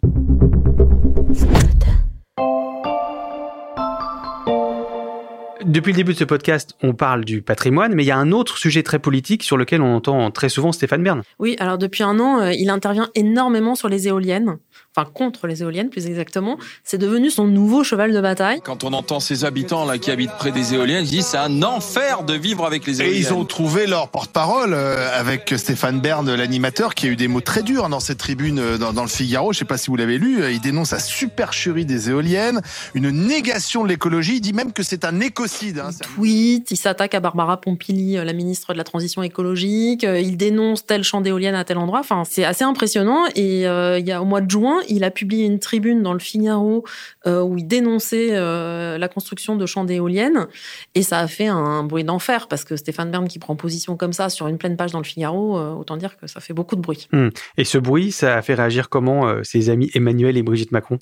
Depuis 5.64 5.92
le 5.92 5.96
début 5.96 6.12
de 6.12 6.18
ce 6.18 6.24
podcast, 6.24 6.76
on 6.82 6.92
parle 6.92 7.24
du 7.24 7.40
patrimoine, 7.40 7.94
mais 7.94 8.04
il 8.04 8.06
y 8.06 8.10
a 8.10 8.18
un 8.18 8.32
autre 8.32 8.58
sujet 8.58 8.82
très 8.82 8.98
politique 8.98 9.42
sur 9.42 9.56
lequel 9.56 9.80
on 9.80 9.96
entend 9.96 10.30
très 10.30 10.50
souvent 10.50 10.72
Stéphane 10.72 11.02
Bern. 11.02 11.22
Oui, 11.38 11.56
alors 11.58 11.78
depuis 11.78 12.02
un 12.02 12.20
an, 12.20 12.40
euh, 12.40 12.52
il 12.52 12.68
intervient 12.68 13.08
énormément 13.14 13.74
sur 13.74 13.88
les 13.88 14.06
éoliennes 14.06 14.58
enfin 14.96 15.08
contre 15.12 15.46
les 15.46 15.62
éoliennes 15.62 15.90
plus 15.90 16.06
exactement. 16.06 16.56
C'est 16.84 16.98
devenu 16.98 17.30
son 17.30 17.46
nouveau 17.46 17.82
cheval 17.82 18.12
de 18.12 18.20
bataille. 18.20 18.60
Quand 18.64 18.84
on 18.84 18.92
entend 18.92 19.18
ces 19.18 19.44
habitants 19.44 19.84
là 19.84 19.98
qui 19.98 20.10
habitent 20.10 20.36
près 20.38 20.52
des 20.52 20.74
éoliennes, 20.74 21.04
ils 21.04 21.10
disent 21.10 21.26
c'est 21.26 21.36
un 21.36 21.62
enfer 21.62 22.22
de 22.22 22.34
vivre 22.34 22.64
avec 22.64 22.86
les 22.86 23.00
éoliennes. 23.00 23.16
Et 23.16 23.18
ils 23.18 23.32
ont 23.32 23.44
trouvé 23.44 23.86
leur 23.86 24.08
porte-parole 24.08 24.72
euh, 24.72 25.08
avec 25.18 25.52
Stéphane 25.56 26.00
Bern, 26.00 26.32
l'animateur, 26.32 26.94
qui 26.94 27.06
a 27.06 27.10
eu 27.10 27.16
des 27.16 27.28
mots 27.28 27.40
très 27.40 27.62
durs 27.62 27.88
dans 27.88 28.00
cette 28.00 28.18
tribune 28.18 28.58
euh, 28.60 28.78
dans, 28.78 29.02
le 29.02 29.08
Figaro. 29.08 29.52
Je 29.52 29.58
sais 29.58 29.64
pas 29.64 29.78
si 29.78 29.88
vous 29.88 29.96
l'avez 29.96 30.18
lu. 30.18 30.44
Il 30.52 30.60
dénonce 30.60 30.92
la 30.92 31.00
supercherie 31.00 31.86
des 31.86 32.10
éoliennes, 32.10 32.60
une 32.94 33.10
négation 33.10 33.82
de 33.82 33.88
l'écologie. 33.88 34.36
Il 34.36 34.40
dit 34.40 34.52
même 34.52 34.72
que 34.72 34.82
c'est 34.82 35.04
un 35.04 35.20
écocide. 35.20 35.80
Hein. 35.80 35.90
Il 35.90 36.06
tweet, 36.06 36.70
il 36.70 36.76
s'attaque 36.76 37.14
à 37.14 37.20
Barbara 37.20 37.60
Pompili, 37.60 38.16
euh, 38.16 38.24
la 38.24 38.32
ministre 38.32 38.72
de 38.72 38.78
la 38.78 38.84
Transition 38.84 39.22
écologique. 39.22 40.04
Il 40.04 40.36
dénonce 40.36 40.86
tel 40.86 41.02
champ 41.02 41.20
d'éoliennes 41.20 41.54
à 41.54 41.64
tel 41.64 41.78
endroit. 41.78 42.00
Enfin, 42.00 42.22
c'est 42.28 42.44
assez 42.44 42.64
impressionnant. 42.64 43.24
Et 43.34 43.62
il 43.64 44.06
y 44.06 44.12
a 44.12 44.22
au 44.22 44.24
mois 44.24 44.40
de 44.40 44.50
juin, 44.50 44.80
il 44.88 45.04
a 45.04 45.10
publié 45.10 45.46
une 45.46 45.58
tribune 45.58 46.02
dans 46.02 46.12
le 46.12 46.18
Figaro 46.18 46.84
euh, 47.26 47.42
où 47.42 47.58
il 47.58 47.66
dénonçait 47.66 48.30
euh, 48.32 48.98
la 48.98 49.08
construction 49.08 49.56
de 49.56 49.66
champs 49.66 49.84
d'éoliennes 49.84 50.46
et 50.94 51.02
ça 51.02 51.18
a 51.18 51.26
fait 51.26 51.46
un 51.46 51.84
bruit 51.84 52.04
d'enfer 52.04 52.48
parce 52.48 52.64
que 52.64 52.76
Stéphane 52.76 53.10
Bern 53.10 53.28
qui 53.28 53.38
prend 53.38 53.56
position 53.56 53.96
comme 53.96 54.12
ça 54.12 54.28
sur 54.28 54.48
une 54.48 54.58
pleine 54.58 54.76
page 54.76 54.92
dans 54.92 54.98
le 54.98 55.04
Figaro, 55.04 55.58
euh, 55.58 55.72
autant 55.72 55.96
dire 55.96 56.16
que 56.16 56.26
ça 56.26 56.40
fait 56.40 56.54
beaucoup 56.54 56.76
de 56.76 56.80
bruit. 56.80 57.08
Hmm. 57.12 57.28
Et 57.56 57.64
ce 57.64 57.78
bruit, 57.78 58.12
ça 58.12 58.36
a 58.36 58.42
fait 58.42 58.54
réagir 58.54 58.88
comment 58.88 59.42
ses 59.42 59.70
amis 59.70 59.90
Emmanuel 59.94 60.36
et 60.36 60.42
Brigitte 60.42 60.72
Macron? 60.72 60.98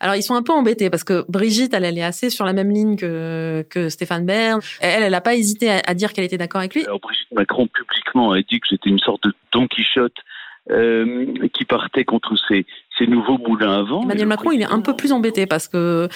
Alors, 0.00 0.16
ils 0.16 0.22
sont 0.22 0.34
un 0.34 0.42
peu 0.42 0.52
embêtés 0.52 0.90
parce 0.90 1.04
que 1.04 1.24
Brigitte, 1.28 1.74
elle, 1.74 1.84
elle 1.84 1.98
est 1.98 2.02
assez 2.04 2.30
sur 2.30 2.44
la 2.44 2.52
même 2.52 2.70
ligne 2.70 2.96
que, 2.96 3.64
que 3.70 3.88
Stéphane 3.88 4.26
Bern. 4.26 4.60
Elle, 4.80 5.04
elle 5.04 5.12
n'a 5.12 5.20
pas 5.20 5.34
hésité 5.34 5.70
à, 5.70 5.82
à 5.86 5.94
dire 5.94 6.12
qu'elle 6.12 6.24
était 6.24 6.38
d'accord 6.38 6.60
avec 6.60 6.74
lui. 6.74 6.84
Alors, 6.84 7.00
Brigitte 7.00 7.32
Macron, 7.32 7.66
publiquement, 7.66 8.32
a 8.32 8.42
dit 8.42 8.60
que 8.60 8.66
j'étais 8.68 8.90
une 8.90 8.98
sorte 8.98 9.24
de 9.24 9.32
Don 9.52 9.66
Quichotte 9.66 10.16
euh, 10.70 11.26
qui 11.52 11.66
partait 11.66 12.04
contre 12.04 12.34
ces, 12.48 12.64
ces 12.98 13.06
nouveaux 13.06 13.38
moulins 13.38 13.80
à 13.80 13.82
vent. 13.82 14.02
Emmanuel 14.02 14.26
Macron, 14.26 14.52
il 14.52 14.62
est 14.62 14.70
un 14.70 14.80
peu 14.80 14.94
plus 14.94 15.12
embêté 15.12 15.46
parce 15.46 15.68
que 15.68 16.08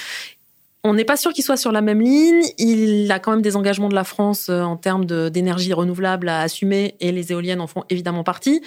on 0.84 0.94
n'est 0.94 1.04
pas 1.04 1.16
sûr 1.16 1.32
qu'il 1.32 1.42
soit 1.42 1.56
sur 1.56 1.72
la 1.72 1.80
même 1.80 2.00
ligne. 2.00 2.42
Il 2.56 3.10
a 3.10 3.18
quand 3.18 3.32
même 3.32 3.42
des 3.42 3.56
engagements 3.56 3.88
de 3.88 3.94
la 3.94 4.04
France 4.04 4.48
euh, 4.48 4.62
en 4.62 4.76
termes 4.76 5.04
d'énergie 5.04 5.72
renouvelable 5.72 6.28
à 6.28 6.40
assumer 6.40 6.94
et 7.00 7.10
les 7.10 7.32
éoliennes 7.32 7.60
en 7.60 7.66
font 7.66 7.84
évidemment 7.90 8.22
partie. 8.22 8.62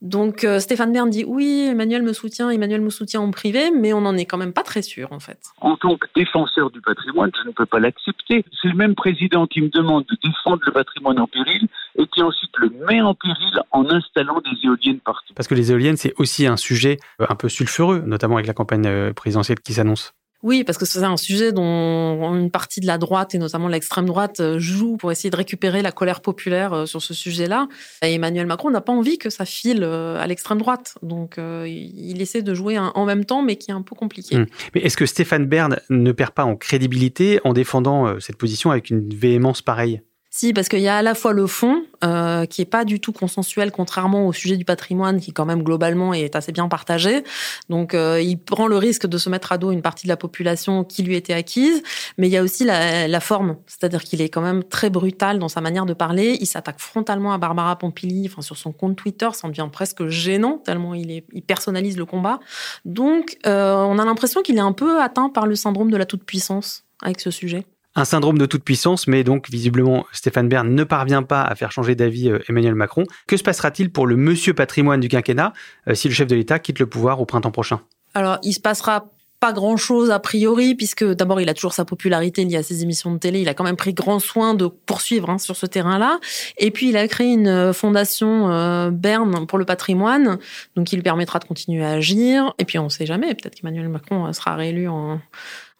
Donc 0.00 0.42
euh, 0.42 0.58
Stéphane 0.58 0.92
Bern 0.92 1.08
dit 1.08 1.24
oui, 1.24 1.68
Emmanuel 1.70 2.02
me 2.02 2.12
soutient, 2.12 2.50
Emmanuel 2.50 2.80
me 2.80 2.90
soutient 2.90 3.20
en 3.20 3.30
privé, 3.30 3.70
mais 3.70 3.92
on 3.92 4.00
n'en 4.00 4.16
est 4.16 4.24
quand 4.24 4.38
même 4.38 4.52
pas 4.52 4.64
très 4.64 4.82
sûr 4.82 5.12
en 5.12 5.20
fait. 5.20 5.38
En 5.60 5.76
tant 5.76 5.96
que 5.96 6.08
défenseur 6.16 6.70
du 6.72 6.80
patrimoine, 6.80 7.30
je 7.40 7.48
ne 7.48 7.52
peux 7.52 7.66
pas 7.66 7.78
l'accepter. 7.78 8.44
C'est 8.60 8.68
le 8.68 8.74
même 8.74 8.96
président 8.96 9.46
qui 9.46 9.60
me 9.60 9.68
demande 9.68 10.04
de 10.10 10.16
défendre 10.24 10.60
le 10.66 10.72
patrimoine 10.72 11.20
en 11.20 11.28
péril 11.28 11.68
et 11.96 12.06
qui 12.08 12.22
ensuite 12.22 12.50
le 12.58 12.70
met 12.88 13.00
en 13.00 13.14
péril 13.14 13.60
en 13.70 13.88
installant 13.88 14.40
des 14.40 14.66
éoliennes 14.66 14.98
partout. 14.98 15.32
Parce 15.36 15.46
que 15.46 15.54
les 15.54 15.70
éoliennes, 15.70 15.96
c'est 15.96 16.14
aussi 16.18 16.48
un 16.48 16.56
sujet 16.56 16.98
euh, 17.20 17.26
un 17.28 17.36
peu 17.36 17.48
sulfureux, 17.48 18.02
notamment 18.04 18.34
avec 18.34 18.48
la 18.48 18.54
campagne 18.54 19.12
présidentielle 19.14 19.60
qui 19.60 19.74
s'annonce. 19.74 20.12
Oui, 20.42 20.64
parce 20.64 20.76
que 20.76 20.84
c'est 20.84 21.02
un 21.04 21.16
sujet 21.16 21.52
dont 21.52 22.34
une 22.34 22.50
partie 22.50 22.80
de 22.80 22.86
la 22.86 22.98
droite 22.98 23.34
et 23.34 23.38
notamment 23.38 23.68
l'extrême 23.68 24.06
droite 24.06 24.40
euh, 24.40 24.58
joue 24.58 24.96
pour 24.96 25.12
essayer 25.12 25.30
de 25.30 25.36
récupérer 25.36 25.82
la 25.82 25.92
colère 25.92 26.20
populaire 26.20 26.72
euh, 26.72 26.86
sur 26.86 27.00
ce 27.00 27.14
sujet-là. 27.14 27.68
Et 28.02 28.14
Emmanuel 28.14 28.46
Macron 28.46 28.70
n'a 28.70 28.80
pas 28.80 28.92
envie 28.92 29.18
que 29.18 29.30
ça 29.30 29.44
file 29.44 29.84
euh, 29.84 30.16
à 30.18 30.26
l'extrême 30.26 30.58
droite. 30.58 30.94
Donc 31.02 31.36
il 31.38 32.20
essaie 32.20 32.42
de 32.42 32.54
jouer 32.54 32.78
en 32.78 33.04
même 33.04 33.24
temps, 33.24 33.42
mais 33.42 33.56
qui 33.56 33.70
est 33.70 33.74
un 33.74 33.82
peu 33.82 33.94
compliqué. 33.94 34.36
Hum. 34.36 34.46
Mais 34.74 34.80
est-ce 34.82 34.96
que 34.96 35.06
Stéphane 35.06 35.46
Bern 35.46 35.78
ne 35.90 36.12
perd 36.12 36.32
pas 36.32 36.44
en 36.44 36.56
crédibilité 36.56 37.40
en 37.44 37.52
défendant 37.52 38.18
cette 38.20 38.36
position 38.36 38.70
avec 38.70 38.90
une 38.90 39.08
véhémence 39.14 39.62
pareille? 39.62 40.02
Si, 40.34 40.54
parce 40.54 40.70
qu'il 40.70 40.80
y 40.80 40.88
a 40.88 40.96
à 40.96 41.02
la 41.02 41.14
fois 41.14 41.34
le 41.34 41.46
fond, 41.46 41.84
euh, 42.02 42.46
qui 42.46 42.62
est 42.62 42.64
pas 42.64 42.86
du 42.86 43.00
tout 43.00 43.12
consensuel, 43.12 43.70
contrairement 43.70 44.26
au 44.26 44.32
sujet 44.32 44.56
du 44.56 44.64
patrimoine, 44.64 45.20
qui 45.20 45.34
quand 45.34 45.44
même 45.44 45.62
globalement 45.62 46.14
est 46.14 46.34
assez 46.34 46.52
bien 46.52 46.68
partagé. 46.68 47.22
Donc, 47.68 47.92
euh, 47.92 48.18
il 48.18 48.38
prend 48.38 48.66
le 48.66 48.78
risque 48.78 49.06
de 49.06 49.18
se 49.18 49.28
mettre 49.28 49.52
à 49.52 49.58
dos 49.58 49.72
une 49.72 49.82
partie 49.82 50.06
de 50.06 50.08
la 50.08 50.16
population 50.16 50.84
qui 50.84 51.02
lui 51.02 51.16
était 51.16 51.34
acquise. 51.34 51.82
Mais 52.16 52.28
il 52.28 52.30
y 52.30 52.38
a 52.38 52.42
aussi 52.42 52.64
la, 52.64 53.08
la 53.08 53.20
forme, 53.20 53.56
c'est-à-dire 53.66 54.02
qu'il 54.04 54.22
est 54.22 54.30
quand 54.30 54.40
même 54.40 54.64
très 54.64 54.88
brutal 54.88 55.38
dans 55.38 55.50
sa 55.50 55.60
manière 55.60 55.84
de 55.84 55.92
parler. 55.92 56.38
Il 56.40 56.46
s'attaque 56.46 56.80
frontalement 56.80 57.34
à 57.34 57.38
Barbara 57.38 57.76
Pompili, 57.76 58.26
enfin 58.26 58.40
sur 58.40 58.56
son 58.56 58.72
compte 58.72 58.96
Twitter, 58.96 59.28
ça 59.34 59.46
en 59.46 59.50
devient 59.50 59.68
presque 59.70 60.06
gênant 60.06 60.56
tellement 60.64 60.94
il, 60.94 61.10
est, 61.10 61.26
il 61.34 61.42
personnalise 61.42 61.98
le 61.98 62.06
combat. 62.06 62.40
Donc, 62.86 63.36
euh, 63.46 63.74
on 63.74 63.98
a 63.98 64.04
l'impression 64.06 64.40
qu'il 64.40 64.56
est 64.56 64.60
un 64.60 64.72
peu 64.72 65.02
atteint 65.02 65.28
par 65.28 65.46
le 65.46 65.56
syndrome 65.56 65.90
de 65.90 65.98
la 65.98 66.06
toute 66.06 66.24
puissance 66.24 66.84
avec 67.02 67.20
ce 67.20 67.30
sujet 67.30 67.66
un 67.94 68.04
syndrome 68.04 68.38
de 68.38 68.46
toute 68.46 68.64
puissance, 68.64 69.06
mais 69.06 69.24
donc 69.24 69.50
visiblement 69.50 70.06
Stéphane 70.12 70.48
Bern 70.48 70.68
ne 70.68 70.84
parvient 70.84 71.22
pas 71.22 71.42
à 71.42 71.54
faire 71.54 71.72
changer 71.72 71.94
d'avis 71.94 72.30
euh, 72.30 72.38
Emmanuel 72.48 72.74
Macron. 72.74 73.04
Que 73.26 73.36
se 73.36 73.42
passera-t-il 73.42 73.92
pour 73.92 74.06
le 74.06 74.16
monsieur 74.16 74.54
patrimoine 74.54 75.00
du 75.00 75.08
quinquennat 75.08 75.52
euh, 75.88 75.94
si 75.94 76.08
le 76.08 76.14
chef 76.14 76.26
de 76.26 76.36
l'État 76.36 76.58
quitte 76.58 76.78
le 76.78 76.86
pouvoir 76.86 77.20
au 77.20 77.26
printemps 77.26 77.50
prochain? 77.50 77.80
Alors, 78.14 78.38
il 78.42 78.52
se 78.52 78.60
passera 78.60 79.06
pas 79.42 79.52
grand 79.52 79.76
chose 79.76 80.12
a 80.12 80.20
priori, 80.20 80.76
puisque 80.76 81.02
d'abord 81.02 81.40
il 81.40 81.48
a 81.48 81.54
toujours 81.54 81.72
sa 81.72 81.84
popularité 81.84 82.44
liée 82.44 82.58
à 82.58 82.62
ses 82.62 82.84
émissions 82.84 83.12
de 83.12 83.18
télé. 83.18 83.40
Il 83.40 83.48
a 83.48 83.54
quand 83.54 83.64
même 83.64 83.74
pris 83.74 83.92
grand 83.92 84.20
soin 84.20 84.54
de 84.54 84.68
poursuivre 84.68 85.30
hein, 85.30 85.38
sur 85.38 85.56
ce 85.56 85.66
terrain-là. 85.66 86.20
Et 86.58 86.70
puis 86.70 86.90
il 86.90 86.96
a 86.96 87.08
créé 87.08 87.32
une 87.32 87.48
euh, 87.48 87.72
fondation 87.72 88.52
euh, 88.52 88.90
Berne 88.92 89.48
pour 89.48 89.58
le 89.58 89.64
patrimoine, 89.64 90.38
donc 90.76 90.92
il 90.92 90.96
lui 90.96 91.02
permettra 91.02 91.40
de 91.40 91.44
continuer 91.44 91.84
à 91.84 91.90
agir. 91.90 92.54
Et 92.60 92.64
puis 92.64 92.78
on 92.78 92.84
ne 92.84 92.88
sait 92.88 93.04
jamais, 93.04 93.34
peut-être 93.34 93.56
qu'Emmanuel 93.56 93.88
Macron 93.88 94.32
sera 94.32 94.54
réélu 94.54 94.86
en, 94.86 95.20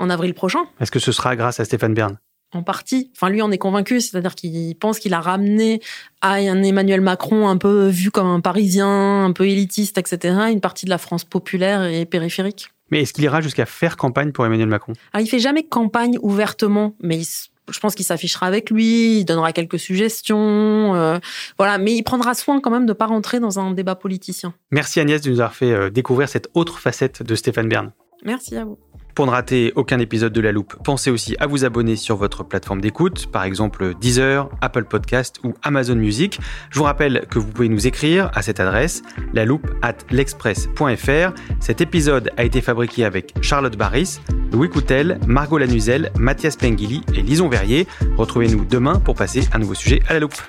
en 0.00 0.10
avril 0.10 0.34
prochain. 0.34 0.64
Est-ce 0.80 0.90
que 0.90 0.98
ce 0.98 1.12
sera 1.12 1.36
grâce 1.36 1.60
à 1.60 1.64
Stéphane 1.64 1.94
Bern? 1.94 2.18
En 2.52 2.64
partie. 2.64 3.12
Enfin, 3.16 3.30
lui 3.30 3.42
en 3.42 3.52
est 3.52 3.58
convaincu, 3.58 4.00
c'est-à-dire 4.00 4.34
qu'il 4.34 4.74
pense 4.74 4.98
qu'il 4.98 5.14
a 5.14 5.20
ramené 5.20 5.80
à 6.20 6.32
un 6.32 6.62
Emmanuel 6.64 7.00
Macron 7.00 7.48
un 7.48 7.58
peu 7.58 7.86
vu 7.86 8.10
comme 8.10 8.26
un 8.26 8.40
Parisien, 8.40 9.24
un 9.24 9.32
peu 9.32 9.46
élitiste, 9.46 9.98
etc., 9.98 10.34
une 10.50 10.60
partie 10.60 10.84
de 10.84 10.90
la 10.90 10.98
France 10.98 11.22
populaire 11.22 11.84
et 11.84 12.04
périphérique. 12.06 12.72
Mais 12.92 13.00
est-ce 13.00 13.14
qu'il 13.14 13.24
ira 13.24 13.40
jusqu'à 13.40 13.64
faire 13.64 13.96
campagne 13.96 14.32
pour 14.32 14.44
Emmanuel 14.44 14.68
Macron? 14.68 14.92
Alors, 15.12 15.26
il 15.26 15.28
fait 15.28 15.38
jamais 15.38 15.64
campagne 15.64 16.18
ouvertement, 16.20 16.94
mais 17.02 17.18
il 17.18 17.26
je 17.70 17.78
pense 17.78 17.94
qu'il 17.94 18.04
s'affichera 18.04 18.46
avec 18.46 18.70
lui, 18.70 19.20
il 19.20 19.24
donnera 19.24 19.52
quelques 19.52 19.78
suggestions, 19.78 20.94
euh, 20.94 21.18
voilà, 21.58 21.78
mais 21.78 21.94
il 21.94 22.02
prendra 22.02 22.34
soin 22.34 22.60
quand 22.60 22.70
même 22.70 22.86
de 22.86 22.92
ne 22.92 22.92
pas 22.92 23.06
rentrer 23.06 23.38
dans 23.38 23.60
un 23.60 23.70
débat 23.70 23.94
politicien. 23.94 24.52
Merci 24.72 24.98
Agnès 25.00 25.22
de 25.22 25.30
nous 25.30 25.40
avoir 25.40 25.54
fait 25.54 25.72
euh, 25.72 25.88
découvrir 25.88 26.28
cette 26.28 26.48
autre 26.54 26.80
facette 26.80 27.22
de 27.22 27.34
Stéphane 27.36 27.68
Bern. 27.68 27.92
Merci 28.24 28.56
à 28.56 28.64
vous. 28.64 28.78
Pour 29.14 29.26
ne 29.26 29.30
rater 29.30 29.72
aucun 29.76 29.98
épisode 29.98 30.32
de 30.32 30.40
La 30.40 30.52
Loupe, 30.52 30.74
pensez 30.82 31.10
aussi 31.10 31.36
à 31.38 31.46
vous 31.46 31.66
abonner 31.66 31.96
sur 31.96 32.16
votre 32.16 32.44
plateforme 32.44 32.80
d'écoute, 32.80 33.26
par 33.30 33.44
exemple 33.44 33.94
Deezer, 34.00 34.48
Apple 34.62 34.84
Podcast 34.84 35.38
ou 35.44 35.52
Amazon 35.62 35.96
Music. 35.96 36.40
Je 36.70 36.78
vous 36.78 36.84
rappelle 36.84 37.26
que 37.28 37.38
vous 37.38 37.48
pouvez 37.48 37.68
nous 37.68 37.86
écrire 37.86 38.30
à 38.34 38.40
cette 38.40 38.58
adresse, 38.58 39.02
la 39.34 39.44
loupe 39.44 39.70
at 39.82 39.96
l'express.fr. 40.10 41.34
Cet 41.60 41.80
épisode 41.82 42.30
a 42.38 42.44
été 42.44 42.62
fabriqué 42.62 43.04
avec 43.04 43.34
Charlotte 43.42 43.76
Barris, 43.76 44.18
Louis 44.50 44.70
Coutel, 44.70 45.20
Margot 45.26 45.58
Lanuzel, 45.58 46.10
Mathias 46.18 46.56
Pengili 46.56 47.02
et 47.14 47.20
Lison 47.20 47.48
Verrier. 47.48 47.86
Retrouvez-nous 48.16 48.64
demain 48.64 48.98
pour 48.98 49.14
passer 49.14 49.42
un 49.52 49.58
nouveau 49.58 49.74
sujet 49.74 50.00
à 50.08 50.14
la 50.14 50.20
loupe. 50.20 50.40